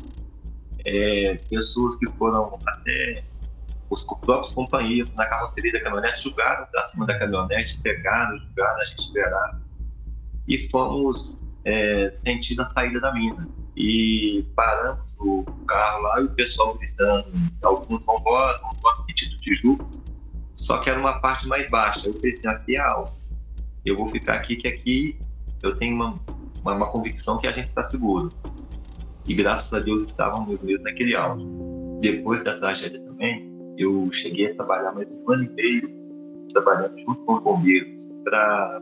É, 0.86 1.36
pessoas 1.50 1.96
que 1.96 2.08
foram 2.17 2.60
até 2.65 3.24
os 3.91 4.03
próprios 4.03 4.53
companheiros 4.53 5.12
na 5.15 5.25
carroceria 5.25 5.71
da 5.74 5.81
caminhonete 5.81 6.24
jogaram 6.24 6.65
cima 6.86 7.05
da 7.05 7.19
caminhonete, 7.19 7.77
pegaram, 7.79 8.38
jogaram, 8.39 8.79
a 8.79 8.83
gente 8.86 9.07
liberaram. 9.07 9.62
E 10.48 10.69
fomos 10.69 11.41
é, 11.65 12.10
sentindo 12.10 12.62
a 12.62 12.65
saída 12.65 13.01
da 13.01 13.13
mina. 13.13 13.48
E 13.75 14.45
paramos 14.55 15.13
o 15.19 15.43
carro 15.67 16.03
lá 16.03 16.21
e 16.21 16.24
o 16.24 16.29
pessoal 16.29 16.77
gritando: 16.77 17.27
alguns 17.63 18.03
vão 18.05 18.17
embora, 18.17 18.57
vão 18.60 18.69
embora, 18.77 19.03
pedido 19.05 19.36
de 19.36 19.43
Tijuca. 19.43 19.86
Só 20.55 20.77
que 20.77 20.89
era 20.89 21.00
uma 21.00 21.19
parte 21.19 21.48
mais 21.48 21.69
baixa. 21.69 22.07
Eu 22.07 22.13
pensei: 22.13 22.50
aqui 22.50 22.77
é 22.77 22.79
alto. 22.79 23.12
Eu 23.86 23.98
vou 23.98 24.07
ficar 24.07 24.36
aqui, 24.36 24.55
que 24.55 24.67
aqui 24.67 25.19
eu 25.62 25.75
tenho 25.75 25.95
uma, 25.95 26.19
uma, 26.62 26.75
uma 26.75 26.88
convicção 26.88 27.38
que 27.38 27.48
a 27.48 27.51
gente 27.51 27.67
está 27.67 27.86
seguro. 27.86 28.29
E 29.27 29.33
graças 29.33 29.74
a 29.74 29.79
Deus 29.79 30.03
estávamos 30.03 30.62
mesmo 30.62 30.83
naquele 30.83 31.15
alto. 31.15 32.00
Depois 32.01 32.43
da 32.43 32.57
tragédia 32.57 33.00
também, 33.00 33.50
eu 33.78 34.12
cheguei 34.12 34.48
a 34.48 34.56
trabalhar 34.56 34.94
mais 34.94 35.12
um 35.12 35.32
ano 35.32 35.44
e 35.44 35.50
meio 35.50 36.01
trabalhando 36.54 37.00
junto 37.00 37.22
com 37.25 37.34
os 37.36 37.44
bombeiros 37.44 38.08
para 38.24 38.82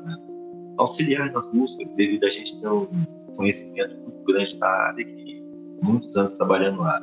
auxiliar 0.77 1.31
nas 1.31 1.45
buscas, 1.51 1.87
devido 1.95 2.25
a 2.25 2.29
gente 2.29 2.59
ter 2.59 2.67
um 2.67 2.87
conhecimento 3.35 3.95
muito 4.01 4.23
grande 4.25 4.57
da 4.57 4.67
área 4.67 5.01
e 5.01 5.43
muitos 5.81 6.15
anos 6.17 6.37
trabalhando 6.37 6.81
lá. 6.81 7.01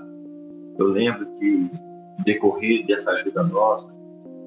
Eu 0.78 0.86
lembro 0.86 1.26
que 1.38 1.70
no 2.18 2.24
decorrer 2.24 2.86
dessa 2.86 3.12
ajuda 3.12 3.42
nossa, 3.44 3.92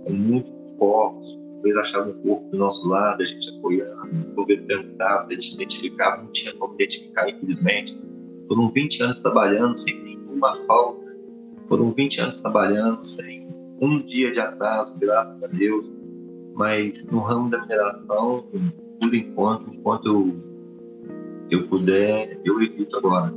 muitos 0.09 0.71
corpos, 0.73 1.39
eles 1.63 1.77
achavam 1.77 2.11
um 2.11 2.21
corpo 2.21 2.49
do 2.51 2.57
nosso 2.57 2.87
lado, 2.87 3.21
a 3.21 3.25
gente 3.25 3.49
apoiando, 3.57 4.45
perguntava 4.67 5.25
se 5.25 5.31
a 5.31 5.35
gente 5.35 5.53
identificava, 5.55 6.21
não 6.21 6.31
tinha 6.31 6.53
como 6.53 6.73
identificar, 6.75 7.29
infelizmente. 7.29 7.99
Foram 8.47 8.71
20 8.71 9.03
anos 9.03 9.21
trabalhando 9.21 9.77
sem 9.77 10.01
nenhuma 10.03 10.55
falta 10.65 11.08
foram 11.69 11.93
20 11.93 12.21
anos 12.21 12.41
trabalhando 12.41 13.03
sem 13.03 13.47
um 13.79 14.01
dia 14.05 14.33
de 14.33 14.39
atraso, 14.39 14.97
graças 14.99 15.41
a 15.41 15.47
Deus. 15.47 15.89
mas 16.55 17.05
no 17.05 17.19
ramo 17.21 17.49
da 17.49 17.61
mineração, 17.61 18.45
por 18.99 19.15
enquanto, 19.15 19.73
enquanto 19.73 20.07
eu, 20.07 21.49
eu 21.49 21.67
puder, 21.69 22.37
eu 22.43 22.61
evito 22.61 22.97
agora. 22.97 23.33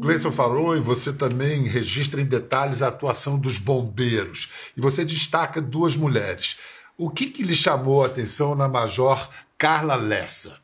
Gleison 0.00 0.30
falou 0.30 0.76
e 0.76 0.80
você 0.80 1.12
também 1.12 1.62
registra 1.62 2.20
em 2.20 2.26
detalhes 2.26 2.82
a 2.82 2.88
atuação 2.88 3.38
dos 3.38 3.58
bombeiros. 3.58 4.50
E 4.76 4.80
você 4.80 5.04
destaca 5.04 5.60
duas 5.60 5.96
mulheres. 5.96 6.58
O 6.98 7.08
que, 7.08 7.26
que 7.26 7.42
lhe 7.42 7.54
chamou 7.54 8.02
a 8.02 8.06
atenção 8.06 8.54
na 8.54 8.68
Major 8.68 9.28
Carla 9.56 9.94
Lessa? 9.94 10.58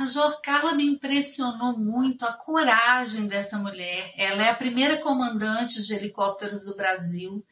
Major 0.00 0.40
Carla 0.40 0.74
me 0.74 0.86
impressionou 0.86 1.76
muito 1.76 2.24
a 2.24 2.32
coragem 2.32 3.26
dessa 3.26 3.58
mulher. 3.58 4.14
Ela 4.16 4.46
é 4.46 4.50
a 4.50 4.54
primeira 4.54 4.96
comandante 4.96 5.82
de 5.86 5.94
helicópteros 5.94 6.64
do 6.64 6.74
Brasil. 6.74 7.44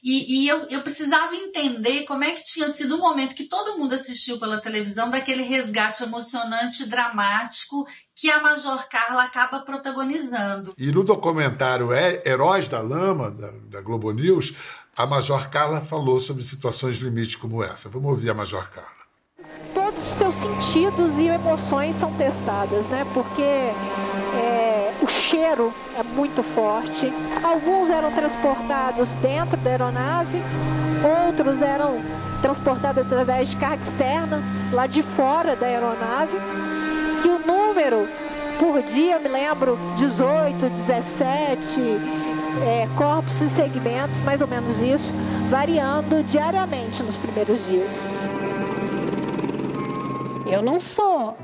E, 0.00 0.44
e 0.44 0.48
eu, 0.48 0.68
eu, 0.68 0.82
precisava 0.82 1.34
entender 1.34 2.04
como 2.04 2.22
é 2.22 2.30
que 2.30 2.44
tinha 2.44 2.68
sido 2.68 2.94
o 2.94 3.00
momento 3.00 3.34
que 3.34 3.48
todo 3.48 3.76
mundo 3.76 3.92
assistiu 3.92 4.38
pela 4.38 4.60
televisão 4.60 5.10
daquele 5.10 5.42
resgate 5.42 6.04
emocionante 6.04 6.84
e 6.84 6.86
dramático 6.86 7.84
que 8.14 8.30
a 8.30 8.40
Major 8.40 8.88
Carla 8.88 9.24
acaba 9.24 9.62
protagonizando. 9.62 10.74
E 10.78 10.92
no 10.92 11.02
documentário 11.02 11.88
Heróis 11.92 12.68
da 12.68 12.80
Lama, 12.80 13.32
da, 13.32 13.50
da 13.50 13.80
Globo 13.80 14.12
News, 14.12 14.54
a 14.96 15.04
Major 15.08 15.50
Carla 15.50 15.80
falou 15.80 16.20
sobre 16.20 16.44
situações 16.44 16.98
limite 16.98 17.36
como 17.36 17.64
essa. 17.64 17.88
Vamos 17.88 18.10
ouvir 18.10 18.30
a 18.30 18.34
Major 18.34 18.70
Carla 18.70 18.95
todos 19.96 20.12
os 20.12 20.18
seus 20.18 20.34
sentidos 20.36 21.18
e 21.18 21.28
emoções 21.28 21.96
são 21.98 22.12
testadas, 22.12 22.84
né? 22.86 23.06
Porque 23.14 23.42
é, 23.42 24.92
o 25.00 25.08
cheiro 25.08 25.72
é 25.96 26.02
muito 26.02 26.42
forte. 26.42 27.12
Alguns 27.42 27.88
eram 27.90 28.12
transportados 28.12 29.08
dentro 29.22 29.56
da 29.56 29.70
aeronave, 29.70 30.42
outros 31.26 31.60
eram 31.62 32.00
transportados 32.42 33.04
através 33.04 33.48
de 33.48 33.56
carga 33.56 33.82
externa, 33.90 34.42
lá 34.72 34.86
de 34.86 35.02
fora 35.02 35.56
da 35.56 35.66
aeronave. 35.66 36.36
E 37.24 37.28
o 37.28 37.38
número 37.46 38.06
por 38.58 38.82
dia, 38.82 39.18
me 39.18 39.28
lembro, 39.28 39.78
18, 39.96 40.70
17 40.86 41.80
é, 42.64 42.88
corpos 42.96 43.34
e 43.42 43.50
segmentos, 43.50 44.18
mais 44.22 44.40
ou 44.40 44.46
menos 44.46 44.80
isso, 44.80 45.12
variando 45.50 46.22
diariamente 46.24 47.02
nos 47.02 47.16
primeiros 47.18 47.62
dias. 47.66 47.92
Eu 50.46 50.62
não 50.62 50.78
sou 50.78 51.36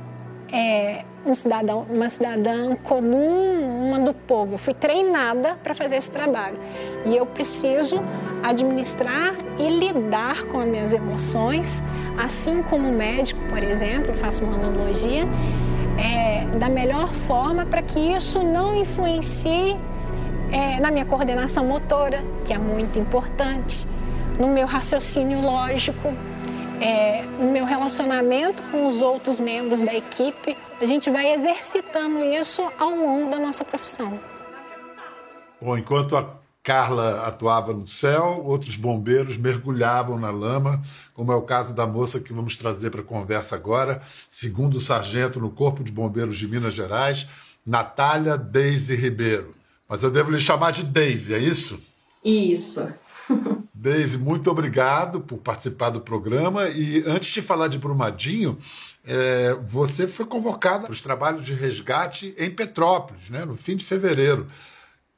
é, 0.53 1.05
um 1.27 1.35
cidadão, 1.35 1.87
uma 1.91 2.09
cidadã 2.09 2.77
comum, 2.77 3.89
uma 3.89 3.99
do 3.99 4.15
povo. 4.15 4.55
Eu 4.55 4.59
fui 4.59 4.75
treinada 4.75 5.57
para 5.63 5.75
fazer 5.75 5.97
esse 5.97 6.11
trabalho. 6.11 6.57
E 7.05 7.17
eu 7.17 7.27
preciso 7.27 8.01
administrar 8.45 9.35
e 9.59 9.69
lidar 9.69 10.45
com 10.47 10.61
as 10.61 10.69
minhas 10.69 10.93
emoções, 10.93 11.83
assim 12.17 12.63
como 12.63 12.93
médico, 12.93 13.41
por 13.49 13.63
exemplo, 13.63 14.15
faço 14.15 14.45
uma 14.45 14.55
analogia, 14.55 15.25
é, 15.99 16.45
da 16.59 16.69
melhor 16.69 17.13
forma 17.13 17.67
para 17.67 17.83
que 17.83 17.99
isso 17.99 18.43
não 18.43 18.75
influencie 18.75 19.77
é, 20.53 20.79
na 20.81 20.91
minha 20.91 21.05
coordenação 21.05 21.65
motora, 21.65 22.23
que 22.45 22.53
é 22.53 22.59
muito 22.59 22.99
importante, 22.99 23.87
no 24.39 24.49
meu 24.49 24.67
raciocínio 24.67 25.41
lógico 25.41 26.13
é, 26.83 27.23
no 27.23 27.53
meu 27.53 27.65
relacionamento 27.65 28.61
com 28.65 28.87
os 28.89 29.01
outros 29.01 29.39
membros 29.39 29.79
da 29.79 29.95
equipe, 29.95 30.57
a 30.81 30.85
gente 30.85 31.09
vai 31.09 31.33
exercitando 31.33 32.25
isso 32.25 32.61
ao 32.77 32.91
longo 32.91 33.31
da 33.31 33.39
nossa 33.39 33.65
profissão. 33.65 34.19
Bom, 35.61 35.79
enquanto 35.79 36.17
a 36.17 36.29
Carla 36.61 37.25
atuava 37.25 37.73
no 37.73 37.87
céu, 37.87 38.43
outros 38.45 38.75
bombeiros 38.75 39.37
mergulhavam 39.37 40.19
na 40.19 40.31
lama, 40.31 40.83
como 41.15 41.31
é 41.31 41.37
o 41.37 41.43
caso 41.43 41.73
da 41.73 41.87
moça 41.87 42.19
que 42.19 42.33
vamos 42.33 42.57
trazer 42.57 42.91
para 42.91 43.01
a 43.01 43.05
conversa 43.05 43.55
agora, 43.55 44.03
segundo 44.29 44.77
o 44.77 44.81
sargento 44.81 45.39
no 45.39 45.51
Corpo 45.51 45.85
de 45.85 45.93
Bombeiros 45.93 46.37
de 46.37 46.49
Minas 46.49 46.75
Gerais, 46.75 47.29
Natália 47.65 48.37
Deise 48.37 48.97
Ribeiro. 48.97 49.55
Mas 49.89 50.03
eu 50.03 50.11
devo 50.11 50.33
lhe 50.33 50.41
chamar 50.41 50.73
de 50.73 50.83
Deise, 50.83 51.33
é 51.33 51.39
isso? 51.39 51.79
Isso. 52.25 52.93
Deise, 53.83 54.17
muito 54.17 54.49
obrigado 54.49 55.21
por 55.21 55.39
participar 55.39 55.91
do 55.91 56.01
programa. 56.01 56.69
E 56.69 57.03
antes 57.05 57.35
de 57.35 57.43
falar 57.43 57.67
de 57.67 57.81
Brumadinho, 57.81 58.57
é, 59.05 59.57
você 59.65 60.07
foi 60.07 60.25
convocada 60.25 60.85
para 60.85 60.93
os 60.93 61.01
trabalhos 61.01 61.45
de 61.45 61.53
resgate 61.53 62.33
em 62.39 62.49
Petrópolis, 62.49 63.29
né, 63.29 63.45
no 63.45 63.57
fim 63.57 63.77
de 63.77 63.85
fevereiro. 63.85 64.47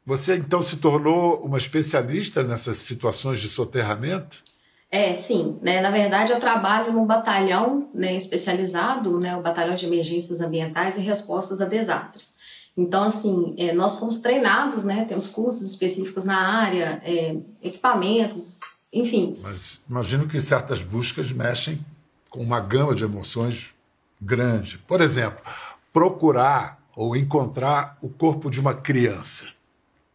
Você 0.06 0.36
então 0.36 0.62
se 0.62 0.78
tornou 0.78 1.44
uma 1.44 1.58
especialista 1.58 2.42
nessas 2.42 2.78
situações 2.78 3.38
de 3.38 3.50
soterramento? 3.50 4.42
É, 4.90 5.12
sim. 5.12 5.58
Né? 5.60 5.82
Na 5.82 5.90
verdade, 5.90 6.32
eu 6.32 6.40
trabalho 6.40 6.90
num 6.90 7.04
batalhão 7.04 7.90
né, 7.92 8.16
especializado, 8.16 9.20
né, 9.20 9.36
o 9.36 9.42
Batalhão 9.42 9.74
de 9.74 9.84
Emergências 9.84 10.40
Ambientais 10.40 10.96
e 10.96 11.02
Respostas 11.02 11.60
a 11.60 11.66
Desastres. 11.66 12.43
Então, 12.76 13.04
assim, 13.04 13.54
é, 13.56 13.72
nós 13.72 13.98
fomos 13.98 14.18
treinados, 14.18 14.84
né? 14.84 15.04
Temos 15.04 15.28
cursos 15.28 15.62
específicos 15.62 16.24
na 16.24 16.36
área, 16.36 17.00
é, 17.04 17.36
equipamentos, 17.62 18.58
enfim. 18.92 19.38
Mas 19.40 19.80
imagino 19.88 20.26
que 20.26 20.40
certas 20.40 20.82
buscas 20.82 21.30
mexem 21.30 21.84
com 22.28 22.40
uma 22.40 22.58
gama 22.58 22.94
de 22.94 23.04
emoções 23.04 23.72
grande. 24.20 24.78
Por 24.78 25.00
exemplo, 25.00 25.40
procurar 25.92 26.82
ou 26.96 27.16
encontrar 27.16 27.96
o 28.02 28.08
corpo 28.08 28.50
de 28.50 28.60
uma 28.60 28.74
criança. 28.74 29.46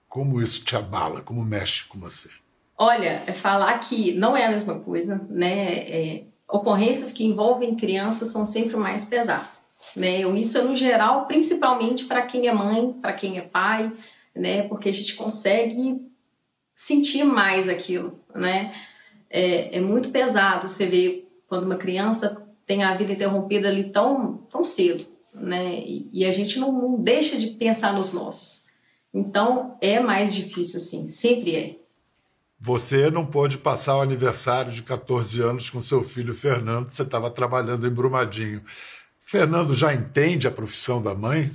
Como 0.10 0.42
isso 0.42 0.64
te 0.64 0.76
abala? 0.76 1.22
Como 1.22 1.44
mexe 1.44 1.86
com 1.86 1.98
você? 2.00 2.30
Olha, 2.78 3.24
é 3.26 3.32
falar 3.32 3.78
que 3.80 4.14
não 4.14 4.36
é 4.36 4.46
a 4.46 4.52
mesma 4.52 4.80
coisa, 4.80 5.22
né? 5.30 5.76
É, 5.90 6.24
ocorrências 6.48 7.12
que 7.12 7.26
envolvem 7.26 7.76
crianças 7.76 8.30
são 8.30 8.46
sempre 8.46 8.76
mais 8.76 9.06
pesadas 9.06 9.59
né? 9.96 10.22
Isso 10.40 10.58
é 10.58 10.62
no 10.62 10.76
geral, 10.76 11.26
principalmente 11.26 12.06
para 12.06 12.22
quem 12.24 12.48
é 12.48 12.54
mãe, 12.54 12.94
para 12.94 13.14
quem 13.14 13.38
é 13.38 13.42
pai, 13.42 13.92
né? 14.36 14.64
Porque 14.68 14.90
a 14.90 14.94
gente 14.94 15.16
consegue 15.16 16.06
sentir 16.74 17.24
mais 17.24 17.68
aquilo, 17.68 18.20
né? 18.34 18.74
É, 19.30 19.78
é 19.78 19.82
muito 19.82 20.10
pesado 20.10 20.68
você 20.68 20.86
ver 20.86 21.30
quando 21.48 21.66
uma 21.66 21.76
criança 21.76 22.48
tem 22.66 22.84
a 22.84 22.94
vida 22.94 23.14
interrompida 23.14 23.68
ali 23.68 23.92
tão, 23.92 24.38
tão 24.50 24.64
cedo, 24.64 25.06
né? 25.34 25.80
E, 25.80 26.10
e 26.14 26.26
a 26.26 26.32
gente 26.32 26.60
não, 26.60 26.72
não 26.72 27.02
deixa 27.02 27.38
de 27.38 27.48
pensar 27.48 27.94
nos 27.94 28.14
nossos. 28.14 28.70
Então 29.14 29.78
é 29.82 30.00
mais 30.00 30.34
difícil, 30.34 30.80
sim, 30.80 31.08
sempre 31.08 31.56
é. 31.56 31.80
Você 32.62 33.10
não 33.10 33.26
pôde 33.26 33.58
passar 33.58 33.98
o 33.98 34.02
aniversário 34.02 34.72
de 34.72 34.84
14 34.84 35.42
anos 35.42 35.70
com 35.70 35.82
seu 35.82 36.04
filho 36.04 36.34
Fernando, 36.34 36.90
você 36.90 37.04
estava 37.04 37.30
trabalhando 37.32 37.88
em 37.88 37.90
Brumadinho. 37.90 38.62
Fernando 39.30 39.76
já 39.76 39.94
entende 39.94 40.48
a 40.48 40.52
profissão 40.52 41.00
da 41.00 41.14
mãe? 41.14 41.52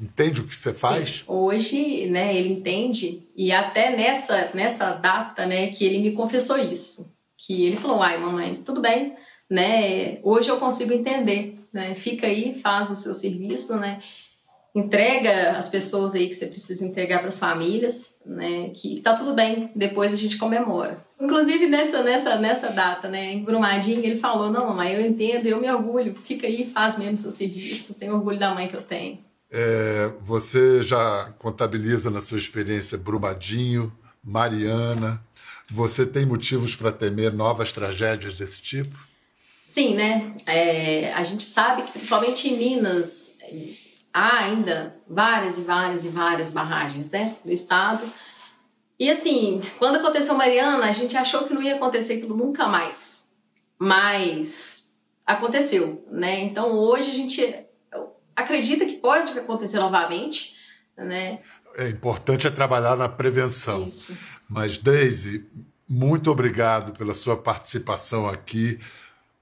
Entende 0.00 0.40
o 0.40 0.46
que 0.46 0.56
você 0.56 0.72
faz? 0.72 1.08
Sim. 1.08 1.22
Hoje, 1.26 2.06
né, 2.06 2.36
ele 2.36 2.52
entende 2.52 3.26
e 3.36 3.50
até 3.50 3.96
nessa 3.96 4.52
nessa 4.54 4.92
data, 4.92 5.44
né, 5.46 5.66
que 5.66 5.84
ele 5.84 5.98
me 5.98 6.12
confessou 6.12 6.56
isso, 6.56 7.12
que 7.36 7.66
ele 7.66 7.76
falou: 7.76 8.00
"Ai, 8.00 8.20
mamãe, 8.20 8.62
tudo 8.64 8.80
bem, 8.80 9.16
né? 9.50 10.20
Hoje 10.22 10.48
eu 10.48 10.58
consigo 10.58 10.92
entender, 10.92 11.58
né? 11.72 11.96
Fica 11.96 12.28
aí, 12.28 12.54
faz 12.54 12.88
o 12.88 12.94
seu 12.94 13.16
serviço, 13.16 13.74
né? 13.80 14.00
Entrega 14.76 15.56
as 15.56 15.68
pessoas 15.68 16.14
aí 16.14 16.28
que 16.28 16.34
você 16.34 16.46
precisa 16.46 16.84
entregar 16.84 17.20
para 17.20 17.28
as 17.28 17.38
famílias, 17.38 18.22
né? 18.26 18.70
Que 18.74 19.00
tá 19.00 19.14
tudo 19.14 19.34
bem, 19.34 19.70
depois 19.74 20.12
a 20.12 20.16
gente 20.16 20.36
comemora. 20.36 21.02
Inclusive 21.18 21.66
nessa 21.66 22.02
nessa 22.02 22.36
nessa 22.36 22.70
data, 22.70 23.08
né? 23.08 23.32
Em 23.32 23.42
Brumadinho 23.42 24.04
ele 24.04 24.18
falou: 24.18 24.50
"Não, 24.50 24.66
mamãe, 24.66 24.92
eu 24.92 25.00
entendo, 25.00 25.46
eu 25.46 25.58
me 25.58 25.70
orgulho. 25.70 26.14
Fica 26.14 26.46
aí, 26.46 26.66
faz 26.66 26.98
mesmo 26.98 27.16
seu 27.16 27.30
serviço. 27.30 27.94
Tenho 27.94 28.14
orgulho 28.14 28.38
da 28.38 28.54
mãe 28.54 28.68
que 28.68 28.76
eu 28.76 28.82
tenho." 28.82 29.18
É, 29.50 30.10
você 30.20 30.82
já 30.82 31.32
contabiliza 31.38 32.10
na 32.10 32.20
sua 32.20 32.36
experiência 32.36 32.98
Brumadinho, 32.98 33.90
Mariana. 34.22 35.24
Você 35.70 36.04
tem 36.04 36.26
motivos 36.26 36.76
para 36.76 36.92
temer 36.92 37.32
novas 37.32 37.72
tragédias 37.72 38.36
desse 38.36 38.60
tipo? 38.60 39.06
Sim, 39.64 39.94
né? 39.94 40.34
É, 40.46 41.12
a 41.14 41.22
gente 41.24 41.44
sabe 41.44 41.82
que 41.82 41.92
principalmente 41.92 42.46
em 42.46 42.56
Minas 42.56 43.38
há 44.16 44.38
ainda 44.38 44.96
várias 45.06 45.58
e 45.58 45.60
várias 45.60 46.06
e 46.06 46.08
várias 46.08 46.50
barragens 46.50 47.10
né, 47.10 47.36
no 47.44 47.52
estado. 47.52 48.02
E 48.98 49.10
assim, 49.10 49.60
quando 49.78 49.96
aconteceu 49.96 50.34
Mariana, 50.34 50.86
a 50.86 50.92
gente 50.92 51.14
achou 51.18 51.44
que 51.44 51.52
não 51.52 51.62
ia 51.62 51.76
acontecer 51.76 52.14
aquilo 52.14 52.34
nunca 52.34 52.66
mais. 52.66 53.36
Mas 53.78 54.98
aconteceu, 55.26 56.02
né? 56.10 56.40
Então 56.40 56.72
hoje 56.72 57.10
a 57.10 57.14
gente 57.14 57.66
acredita 58.34 58.86
que 58.86 58.94
pode 58.94 59.38
acontecer 59.38 59.78
novamente, 59.78 60.56
né? 60.96 61.40
É 61.76 61.90
importante 61.90 62.46
é 62.46 62.50
trabalhar 62.50 62.96
na 62.96 63.10
prevenção. 63.10 63.86
Isso. 63.86 64.16
Mas 64.48 64.78
Daisy, 64.78 65.46
muito 65.86 66.30
obrigado 66.30 66.96
pela 66.96 67.12
sua 67.12 67.36
participação 67.36 68.26
aqui. 68.26 68.80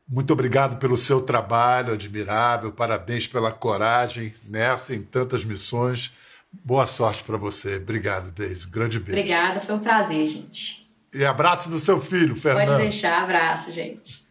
Muito 0.07 0.33
obrigado 0.33 0.77
pelo 0.79 0.97
seu 0.97 1.21
trabalho 1.21 1.95
admirável, 1.95 2.71
parabéns 2.73 3.27
pela 3.27 3.51
coragem 3.51 4.35
nessa 4.45 4.95
em 4.95 5.03
tantas 5.03 5.45
missões. 5.45 6.13
Boa 6.53 6.87
sorte 6.87 7.25
para 7.25 7.37
você. 7.37 7.77
Obrigado, 7.77 8.31
Deise. 8.31 8.67
Um 8.67 8.71
grande 8.71 9.01
beijo. 9.01 9.19
Obrigada, 9.19 9.61
foi 9.61 9.75
um 9.75 9.81
prazer, 9.81 10.29
gente. 10.29 10.89
E 11.13 11.25
abraço 11.25 11.71
do 11.71 11.79
seu 11.79 12.01
filho, 12.01 12.37
Fernando. 12.37 12.69
Pode 12.69 12.83
deixar, 12.83 13.23
abraço, 13.23 13.73
gente. 13.73 14.27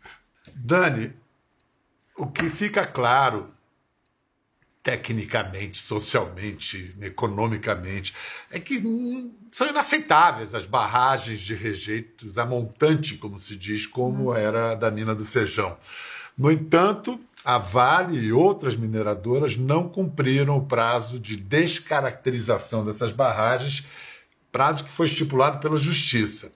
Dani, 0.53 1.13
o 2.17 2.27
que 2.27 2.49
fica 2.49 2.85
claro 2.85 3.52
tecnicamente, 4.83 5.77
socialmente, 5.77 6.93
economicamente, 6.99 8.13
é 8.51 8.59
que 8.59 8.83
são 9.49 9.69
inaceitáveis 9.69 10.53
as 10.53 10.67
barragens 10.67 11.39
de 11.39 11.55
rejeitos 11.55 12.37
a 12.37 12.45
montante, 12.45 13.17
como 13.17 13.39
se 13.39 13.55
diz, 13.55 13.87
como 13.87 14.35
era 14.35 14.73
a 14.73 14.75
da 14.75 14.91
mina 14.91 15.15
do 15.15 15.23
Feijão. 15.23 15.77
No 16.37 16.51
entanto, 16.51 17.17
a 17.45 17.57
Vale 17.57 18.19
e 18.19 18.33
outras 18.33 18.75
mineradoras 18.75 19.55
não 19.55 19.87
cumpriram 19.87 20.57
o 20.57 20.65
prazo 20.65 21.17
de 21.17 21.37
descaracterização 21.37 22.85
dessas 22.85 23.13
barragens, 23.13 23.85
prazo 24.51 24.83
que 24.83 24.91
foi 24.91 25.07
estipulado 25.07 25.59
pela 25.59 25.77
Justiça. 25.77 26.51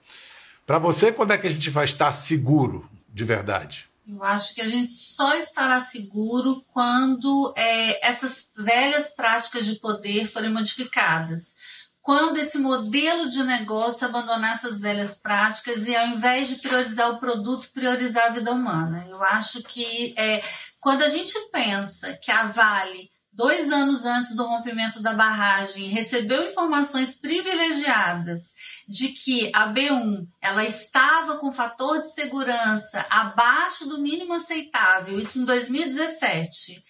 Para 0.66 0.78
você, 0.78 1.10
quando 1.10 1.32
é 1.32 1.38
que 1.38 1.46
a 1.46 1.50
gente 1.50 1.70
vai 1.70 1.86
estar 1.86 2.12
seguro 2.12 2.88
de 3.08 3.24
verdade? 3.24 3.88
Eu 4.08 4.24
acho 4.24 4.54
que 4.54 4.62
a 4.62 4.66
gente 4.66 4.90
só 4.90 5.34
estará 5.36 5.80
seguro 5.80 6.64
quando 6.72 7.52
é, 7.54 8.08
essas 8.08 8.50
velhas 8.56 9.14
práticas 9.14 9.66
de 9.66 9.78
poder 9.78 10.26
forem 10.26 10.50
modificadas. 10.50 11.56
Quando 12.00 12.38
esse 12.38 12.56
modelo 12.56 13.28
de 13.28 13.44
negócio 13.44 14.06
abandonar 14.06 14.52
essas 14.52 14.80
velhas 14.80 15.20
práticas 15.20 15.86
e, 15.86 15.94
ao 15.94 16.08
invés 16.08 16.48
de 16.48 16.56
priorizar 16.56 17.10
o 17.10 17.18
produto, 17.18 17.70
priorizar 17.70 18.28
a 18.28 18.32
vida 18.32 18.50
humana. 18.50 19.06
Eu 19.10 19.22
acho 19.22 19.62
que 19.62 20.14
é, 20.16 20.40
quando 20.80 21.02
a 21.02 21.08
gente 21.08 21.38
pensa 21.52 22.16
que 22.16 22.32
a 22.32 22.46
Vale 22.46 23.10
dois 23.38 23.70
anos 23.70 24.04
antes 24.04 24.34
do 24.34 24.42
rompimento 24.42 25.00
da 25.00 25.14
barragem, 25.14 25.86
recebeu 25.86 26.44
informações 26.44 27.14
privilegiadas 27.14 28.52
de 28.88 29.10
que 29.10 29.48
a 29.54 29.72
B1 29.72 30.26
ela 30.42 30.64
estava 30.64 31.38
com 31.38 31.52
fator 31.52 32.00
de 32.00 32.12
segurança 32.12 33.06
abaixo 33.08 33.88
do 33.88 34.00
mínimo 34.00 34.32
aceitável, 34.32 35.20
isso 35.20 35.40
em 35.40 35.44
2017. 35.44 36.82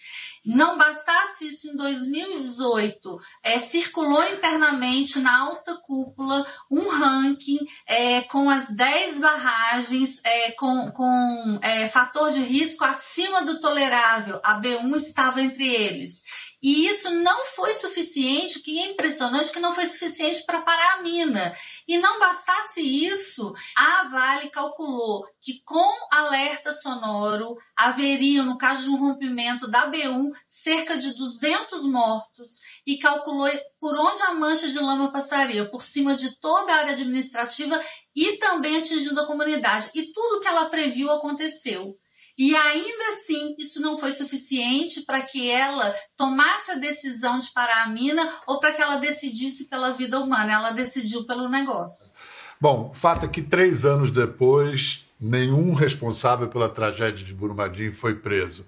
Não 0.45 0.77
bastasse 0.77 1.47
isso 1.47 1.69
em 1.69 1.75
2018, 1.75 3.17
é, 3.43 3.59
circulou 3.59 4.23
internamente 4.29 5.19
na 5.19 5.37
alta 5.39 5.75
cúpula 5.81 6.45
um 6.69 6.87
ranking 6.87 7.59
é, 7.85 8.21
com 8.21 8.49
as 8.49 8.69
10 8.69 9.19
barragens 9.19 10.23
é, 10.25 10.51
com, 10.51 10.91
com 10.91 11.59
é, 11.61 11.87
fator 11.87 12.31
de 12.31 12.41
risco 12.41 12.83
acima 12.83 13.43
do 13.43 13.59
tolerável. 13.59 14.39
A 14.43 14.59
B1 14.59 14.95
estava 14.95 15.41
entre 15.41 15.67
eles. 15.67 16.23
E 16.61 16.87
isso 16.87 17.09
não 17.11 17.45
foi 17.45 17.73
suficiente, 17.73 18.59
o 18.59 18.61
que 18.61 18.79
é 18.79 18.91
impressionante 18.91 19.51
que 19.51 19.61
não 19.61 19.71
foi 19.71 19.85
suficiente 19.85 20.43
para 20.45 20.61
parar 20.61 20.95
a 20.95 21.01
mina. 21.01 21.53
E 21.87 21.97
não 21.97 22.19
bastasse 22.19 22.81
isso, 22.81 23.53
a 23.75 24.03
Vale 24.09 24.49
calculou 24.49 25.25
que 25.41 25.61
com 25.63 25.89
alerta 26.11 26.73
sonoro 26.73 27.55
haveriam, 27.75 28.45
no 28.45 28.57
caso 28.57 28.83
de 28.83 28.89
um 28.89 28.97
rompimento 28.97 29.69
da 29.69 29.89
B1, 29.89 30.31
cerca 30.47 30.97
de 30.97 31.13
200 31.13 31.85
mortos 31.85 32.59
e 32.85 32.97
calculou 32.97 33.49
por 33.79 33.97
onde 33.97 34.21
a 34.23 34.33
mancha 34.33 34.67
de 34.67 34.79
lama 34.79 35.11
passaria, 35.11 35.69
por 35.69 35.83
cima 35.83 36.15
de 36.15 36.35
toda 36.39 36.73
a 36.73 36.77
área 36.77 36.91
administrativa 36.91 37.81
e 38.13 38.37
também 38.37 38.77
atingindo 38.77 39.21
a 39.21 39.25
comunidade. 39.25 39.91
E 39.95 40.11
tudo 40.11 40.41
que 40.41 40.47
ela 40.47 40.69
previu 40.69 41.09
aconteceu. 41.09 41.97
E 42.39 42.55
ainda 42.55 43.09
assim, 43.11 43.53
isso 43.59 43.81
não 43.81 43.97
foi 43.97 44.11
suficiente 44.11 45.01
para 45.01 45.21
que 45.21 45.51
ela 45.51 45.93
tomasse 46.15 46.71
a 46.71 46.75
decisão 46.75 47.37
de 47.37 47.51
parar 47.51 47.83
a 47.83 47.89
mina 47.89 48.33
ou 48.47 48.61
para 48.61 48.71
que 48.71 48.81
ela 48.81 48.95
decidisse 48.95 49.67
pela 49.67 49.91
vida 49.91 50.17
humana. 50.17 50.53
Ela 50.53 50.71
decidiu 50.71 51.25
pelo 51.25 51.49
negócio. 51.49 52.13
Bom, 52.61 52.91
o 52.91 52.93
fato 52.93 53.25
é 53.25 53.27
que 53.27 53.41
três 53.41 53.85
anos 53.85 54.09
depois, 54.09 55.05
nenhum 55.19 55.73
responsável 55.73 56.47
pela 56.47 56.69
tragédia 56.69 57.25
de 57.25 57.33
Brumadinho 57.33 57.91
foi 57.91 58.15
preso. 58.15 58.65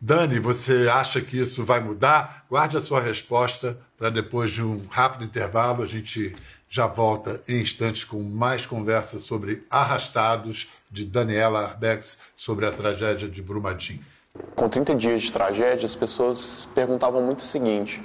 Dani, 0.00 0.38
você 0.38 0.88
acha 0.88 1.20
que 1.22 1.38
isso 1.40 1.64
vai 1.64 1.80
mudar? 1.80 2.44
Guarde 2.50 2.76
a 2.76 2.80
sua 2.80 3.00
resposta 3.00 3.78
para 3.96 4.10
depois 4.10 4.50
de 4.50 4.62
um 4.62 4.86
rápido 4.86 5.24
intervalo 5.24 5.82
a 5.82 5.86
gente 5.86 6.36
já 6.68 6.86
volta 6.86 7.40
em 7.48 7.60
instantes 7.60 8.04
com 8.04 8.22
mais 8.22 8.66
conversa 8.66 9.18
sobre 9.18 9.64
Arrastados, 9.70 10.68
de 10.90 11.04
Daniela 11.04 11.64
Arbex, 11.64 12.18
sobre 12.36 12.66
a 12.66 12.72
tragédia 12.72 13.28
de 13.28 13.42
Brumadinho. 13.42 14.04
Com 14.54 14.68
30 14.68 14.94
dias 14.94 15.22
de 15.22 15.32
tragédia, 15.32 15.86
as 15.86 15.94
pessoas 15.94 16.68
perguntavam 16.74 17.22
muito 17.22 17.40
o 17.40 17.46
seguinte: 17.46 18.02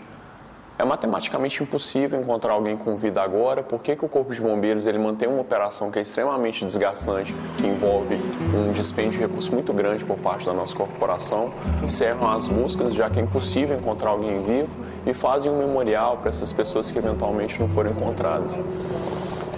é 0.81 0.85
matematicamente 0.85 1.61
impossível 1.61 2.19
encontrar 2.19 2.53
alguém 2.53 2.75
com 2.75 2.97
vida 2.97 3.21
agora. 3.21 3.61
Por 3.61 3.83
que, 3.83 3.95
que 3.95 4.03
o 4.03 4.09
Corpo 4.09 4.33
de 4.33 4.41
Bombeiros 4.41 4.87
ele 4.87 4.97
mantém 4.97 5.29
uma 5.29 5.41
operação 5.41 5.91
que 5.91 5.99
é 5.99 6.01
extremamente 6.01 6.65
desgastante, 6.65 7.35
que 7.55 7.67
envolve 7.67 8.15
um 8.15 8.71
dispêndio 8.71 9.11
de 9.11 9.19
recursos 9.19 9.51
muito 9.51 9.71
grande 9.73 10.03
por 10.03 10.17
parte 10.17 10.43
da 10.43 10.53
nossa 10.53 10.75
corporação? 10.75 11.53
Encerram 11.83 12.27
as 12.31 12.47
buscas, 12.47 12.95
já 12.95 13.11
que 13.11 13.19
é 13.19 13.21
impossível 13.21 13.77
encontrar 13.77 14.09
alguém 14.09 14.41
vivo, 14.41 14.69
e 15.05 15.13
fazem 15.13 15.51
um 15.51 15.59
memorial 15.59 16.17
para 16.17 16.29
essas 16.29 16.51
pessoas 16.51 16.89
que 16.89 16.97
eventualmente 16.97 17.59
não 17.59 17.69
foram 17.69 17.91
encontradas. 17.91 18.59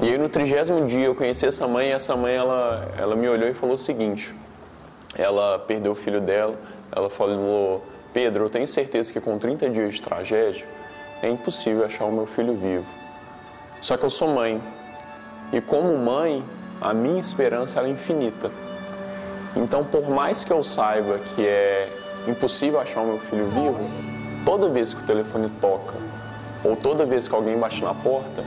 E 0.02 0.10
aí 0.10 0.18
no 0.18 0.28
trigésimo 0.28 0.86
dia 0.86 1.06
eu 1.06 1.16
conheci 1.16 1.46
essa 1.46 1.66
mãe 1.66 1.88
e 1.88 1.92
essa 1.92 2.18
mãe 2.18 2.36
ela, 2.36 2.92
ela 2.98 3.16
me 3.16 3.30
olhou 3.30 3.48
e 3.48 3.54
falou 3.54 3.76
o 3.76 3.80
seguinte: 3.80 4.36
ela 5.18 5.58
perdeu 5.58 5.94
o 5.94 5.96
filho 5.96 6.20
dela, 6.20 6.56
ela 6.94 7.10
falou, 7.10 7.82
Pedro, 8.14 8.44
eu 8.44 8.50
tenho 8.50 8.68
certeza 8.68 9.14
que 9.14 9.22
com 9.22 9.38
30 9.38 9.70
dias 9.70 9.96
de 9.96 10.02
tragédia, 10.02 10.68
é 11.24 11.30
impossível 11.30 11.86
achar 11.86 12.04
o 12.04 12.12
meu 12.12 12.28
filho 12.28 12.54
vivo. 12.54 12.86
Só 13.80 13.96
que 13.96 14.06
eu 14.06 14.10
sou 14.10 14.28
mãe. 14.28 14.62
E 15.54 15.62
como 15.62 15.98
mãe, 15.98 16.44
a 16.82 16.94
minha 16.94 17.20
esperança 17.20 17.80
é 17.80 17.88
infinita. 17.88 18.52
Então, 19.56 19.86
por 19.86 20.10
mais 20.10 20.44
que 20.44 20.52
eu 20.52 20.64
saiba 20.64 21.20
que 21.20 21.48
é 21.48 21.90
impossível 22.28 22.80
achar 22.80 23.02
o 23.02 23.08
meu 23.08 23.20
filho 23.20 23.48
vivo, 23.48 23.90
toda 24.46 24.68
vez 24.68 24.94
que 24.94 25.02
o 25.02 25.06
telefone 25.06 25.50
toca 25.62 25.96
ou 26.62 26.76
toda 26.76 27.06
vez 27.06 27.28
que 27.28 27.36
alguém 27.36 27.58
bate 27.58 27.82
na 27.84 27.94
porta, 27.94 28.44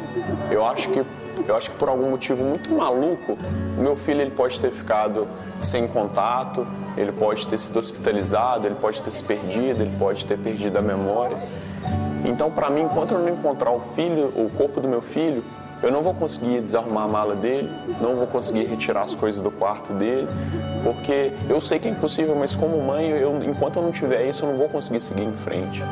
eu 0.51 0.65
acho 0.65 0.91
que 0.91 1.05
eu 1.47 1.55
acho 1.55 1.71
que 1.71 1.77
por 1.77 1.89
algum 1.89 2.11
motivo 2.11 2.43
muito 2.43 2.73
maluco, 2.73 3.39
o 3.79 3.81
meu 3.81 3.95
filho 3.95 4.23
ele 4.23 4.31
pode 4.31 4.59
ter 4.59 4.71
ficado 4.71 5.29
sem 5.61 5.87
contato, 5.87 6.67
ele 6.97 7.13
pode 7.13 7.47
ter 7.47 7.59
sido 7.59 7.79
hospitalizado, 7.79 8.67
ele 8.67 8.75
pode 8.77 9.03
ter 9.03 9.11
se 9.11 9.23
perdido, 9.23 9.83
ele 9.83 9.95
pode 9.99 10.27
ter 10.27 10.39
perdido 10.39 10.79
a 10.79 10.83
memória. 10.83 11.37
Então, 12.25 12.51
para 12.51 12.69
mim, 12.71 12.83
enquanto 12.83 13.13
eu 13.13 13.19
não 13.19 13.29
encontrar 13.29 13.71
o 13.71 13.81
filho, 13.81 14.33
o 14.35 14.51
corpo 14.51 14.81
do 14.81 14.89
meu 14.89 15.01
filho, 15.01 15.45
eu 15.83 15.93
não 15.93 16.03
vou 16.03 16.15
conseguir 16.15 16.61
desarrumar 16.63 17.05
a 17.05 17.09
mala 17.09 17.37
dele, 17.37 17.71
não 18.01 18.17
vou 18.17 18.27
conseguir 18.27 18.65
retirar 18.65 19.03
as 19.03 19.15
coisas 19.15 19.41
do 19.41 19.51
quarto 19.51 19.93
dele, 19.93 20.27
porque 20.83 21.33
eu 21.49 21.61
sei 21.61 21.79
que 21.79 21.87
é 21.87 21.91
impossível, 21.91 22.35
mas 22.35 22.57
como 22.57 22.83
mãe, 22.83 23.09
eu, 23.09 23.43
enquanto 23.45 23.77
eu 23.77 23.83
não 23.83 23.93
tiver 23.93 24.27
isso, 24.29 24.45
eu 24.45 24.51
não 24.51 24.57
vou 24.57 24.69
conseguir 24.69 25.01
seguir 25.01 25.23
em 25.23 25.37
frente. 25.37 25.83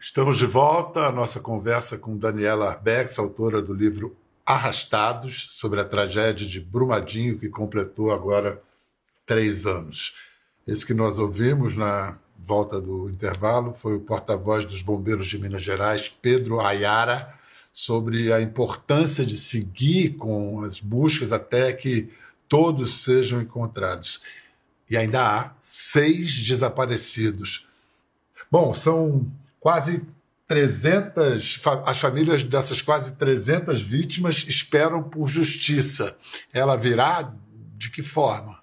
Estamos 0.00 0.38
de 0.38 0.46
volta 0.46 1.06
à 1.06 1.12
nossa 1.12 1.38
conversa 1.38 1.98
com 1.98 2.16
Daniela 2.16 2.70
Arbex, 2.70 3.18
autora 3.18 3.60
do 3.60 3.74
livro 3.74 4.16
Arrastados, 4.46 5.48
sobre 5.50 5.80
a 5.80 5.84
tragédia 5.84 6.46
de 6.46 6.60
Brumadinho, 6.60 7.38
que 7.38 7.48
completou 7.48 8.10
agora 8.10 8.62
três 9.28 9.66
anos. 9.66 10.16
Esse 10.66 10.84
que 10.84 10.94
nós 10.94 11.18
ouvimos 11.18 11.76
na 11.76 12.18
volta 12.36 12.80
do 12.80 13.10
intervalo 13.10 13.72
foi 13.72 13.94
o 13.94 14.00
porta-voz 14.00 14.64
dos 14.64 14.82
bombeiros 14.82 15.26
de 15.26 15.38
Minas 15.38 15.62
Gerais, 15.62 16.08
Pedro 16.08 16.60
Ayara, 16.60 17.34
sobre 17.72 18.32
a 18.32 18.40
importância 18.40 19.24
de 19.24 19.36
seguir 19.36 20.16
com 20.16 20.62
as 20.62 20.80
buscas 20.80 21.30
até 21.30 21.72
que 21.72 22.10
todos 22.48 23.04
sejam 23.04 23.40
encontrados. 23.40 24.20
E 24.90 24.96
ainda 24.96 25.22
há 25.22 25.52
seis 25.60 26.42
desaparecidos. 26.42 27.68
Bom, 28.50 28.72
são 28.72 29.30
quase 29.60 30.02
300, 30.46 31.60
as 31.84 31.98
famílias 31.98 32.42
dessas 32.42 32.80
quase 32.80 33.14
300 33.16 33.78
vítimas 33.80 34.46
esperam 34.48 35.02
por 35.02 35.26
justiça. 35.28 36.16
Ela 36.52 36.74
virá 36.74 37.34
de 37.76 37.90
que 37.90 38.02
forma? 38.02 38.58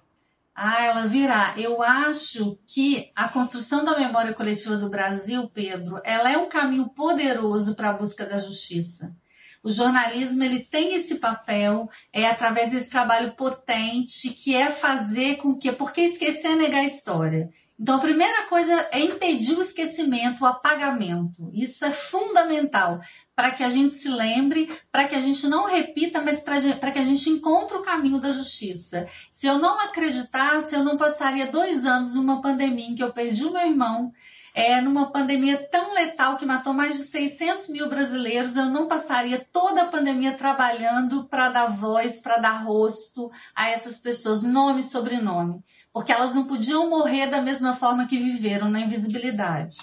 Ah, 0.58 0.82
ela 0.82 1.06
virá. 1.06 1.54
Eu 1.58 1.82
acho 1.82 2.58
que 2.66 3.12
a 3.14 3.28
construção 3.28 3.84
da 3.84 3.98
memória 3.98 4.32
coletiva 4.32 4.74
do 4.78 4.88
Brasil, 4.88 5.50
Pedro, 5.50 6.00
ela 6.02 6.32
é 6.32 6.38
um 6.38 6.48
caminho 6.48 6.88
poderoso 6.88 7.76
para 7.76 7.90
a 7.90 7.92
busca 7.92 8.24
da 8.24 8.38
justiça. 8.38 9.14
O 9.62 9.70
jornalismo 9.70 10.42
ele 10.42 10.60
tem 10.60 10.94
esse 10.94 11.16
papel, 11.16 11.90
é 12.10 12.26
através 12.26 12.70
desse 12.70 12.88
trabalho 12.88 13.34
potente 13.36 14.30
que 14.30 14.54
é 14.54 14.70
fazer 14.70 15.36
com 15.36 15.58
que, 15.58 15.70
porque 15.72 16.00
esquecer 16.00 16.52
é 16.52 16.56
negar 16.56 16.80
a 16.80 16.84
história. 16.84 17.50
Então, 17.78 17.96
a 17.96 18.00
primeira 18.00 18.44
coisa 18.44 18.88
é 18.90 19.00
impedir 19.00 19.56
o 19.56 19.60
esquecimento, 19.60 20.42
o 20.42 20.46
apagamento. 20.46 21.50
Isso 21.52 21.84
é 21.84 21.90
fundamental 21.90 23.00
para 23.34 23.50
que 23.50 23.62
a 23.62 23.68
gente 23.68 23.92
se 23.92 24.08
lembre, 24.08 24.70
para 24.90 25.06
que 25.06 25.14
a 25.14 25.20
gente 25.20 25.46
não 25.46 25.66
repita, 25.66 26.22
mas 26.22 26.40
para 26.42 26.90
que 26.90 26.98
a 26.98 27.02
gente 27.02 27.28
encontre 27.28 27.76
o 27.76 27.82
caminho 27.82 28.18
da 28.18 28.32
justiça. 28.32 29.06
Se 29.28 29.46
eu 29.46 29.58
não 29.58 29.78
acreditasse, 29.78 30.74
eu 30.74 30.82
não 30.82 30.96
passaria 30.96 31.50
dois 31.50 31.84
anos 31.84 32.14
numa 32.14 32.40
pandemia 32.40 32.86
em 32.86 32.94
que 32.94 33.04
eu 33.04 33.12
perdi 33.12 33.44
o 33.44 33.52
meu 33.52 33.66
irmão, 33.66 34.10
É, 34.58 34.80
numa 34.80 35.12
pandemia 35.12 35.68
tão 35.70 35.92
letal 35.92 36.38
que 36.38 36.46
matou 36.46 36.72
mais 36.72 36.96
de 36.96 37.02
600 37.02 37.68
mil 37.68 37.90
brasileiros, 37.90 38.56
eu 38.56 38.64
não 38.64 38.88
passaria 38.88 39.46
toda 39.52 39.82
a 39.82 39.88
pandemia 39.88 40.34
trabalhando 40.34 41.26
para 41.26 41.50
dar 41.50 41.66
voz, 41.66 42.22
para 42.22 42.38
dar 42.38 42.64
rosto 42.64 43.30
a 43.54 43.68
essas 43.68 43.98
pessoas, 43.98 44.42
nome 44.42 44.80
e 44.80 44.82
sobrenome, 44.82 45.62
porque 45.92 46.10
elas 46.10 46.34
não 46.34 46.46
podiam 46.46 46.88
morrer 46.88 47.26
da 47.26 47.42
mesma 47.42 47.74
forma 47.74 48.06
que 48.06 48.16
viveram 48.16 48.70
na 48.70 48.80
invisibilidade. 48.80 49.76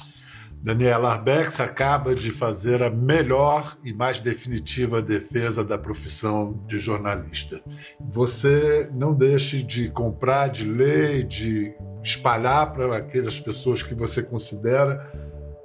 Daniela 0.64 1.12
Arbex 1.12 1.60
acaba 1.60 2.16
de 2.16 2.32
fazer 2.32 2.82
a 2.82 2.90
melhor 2.90 3.78
e 3.84 3.92
mais 3.92 4.22
definitiva 4.22 5.02
defesa 5.02 5.62
da 5.62 5.78
profissão 5.78 6.64
de 6.66 6.80
jornalista. 6.80 7.62
Você 8.00 8.90
não 8.94 9.14
deixe 9.14 9.62
de 9.62 9.90
comprar, 9.90 10.48
de 10.48 10.64
ler, 10.64 11.26
de 11.26 11.76
espalhar 12.02 12.72
para 12.72 12.96
aquelas 12.96 13.42
pessoas 13.42 13.84
que 13.84 13.94
você 13.94 14.24
considera 14.24 15.12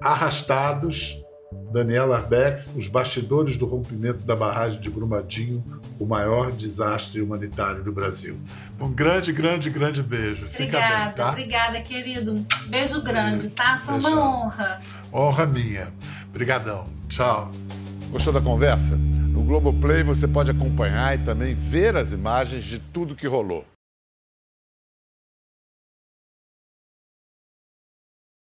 arrastados 0.02 1.24
Daniela 1.72 2.16
Arbex, 2.16 2.70
os 2.76 2.88
bastidores 2.88 3.56
do 3.56 3.66
rompimento 3.66 4.24
da 4.24 4.34
barragem 4.34 4.80
de 4.80 4.90
Brumadinho, 4.90 5.62
o 5.98 6.06
maior 6.06 6.50
desastre 6.50 7.20
humanitário 7.20 7.82
do 7.82 7.92
Brasil. 7.92 8.38
Um 8.80 8.90
grande, 8.90 9.32
grande, 9.32 9.70
grande 9.70 10.02
beijo. 10.02 10.46
Fica 10.46 10.78
obrigada, 10.78 11.04
bem, 11.04 11.14
tá? 11.14 11.28
obrigada, 11.30 11.80
querido. 11.80 12.46
Beijo 12.66 13.02
grande, 13.02 13.50
tá? 13.50 13.78
Foi 13.78 13.94
uma 13.94 14.10
honra. 14.10 14.80
Honra 15.12 15.46
minha. 15.46 15.88
Obrigadão. 16.28 16.86
Tchau. 17.08 17.50
Gostou 18.10 18.32
da 18.32 18.40
conversa? 18.40 18.96
No 18.96 19.42
Globoplay 19.42 20.02
você 20.02 20.26
pode 20.26 20.50
acompanhar 20.50 21.18
e 21.18 21.24
também 21.24 21.54
ver 21.54 21.96
as 21.96 22.12
imagens 22.12 22.64
de 22.64 22.78
tudo 22.78 23.14
que 23.14 23.26
rolou. 23.26 23.64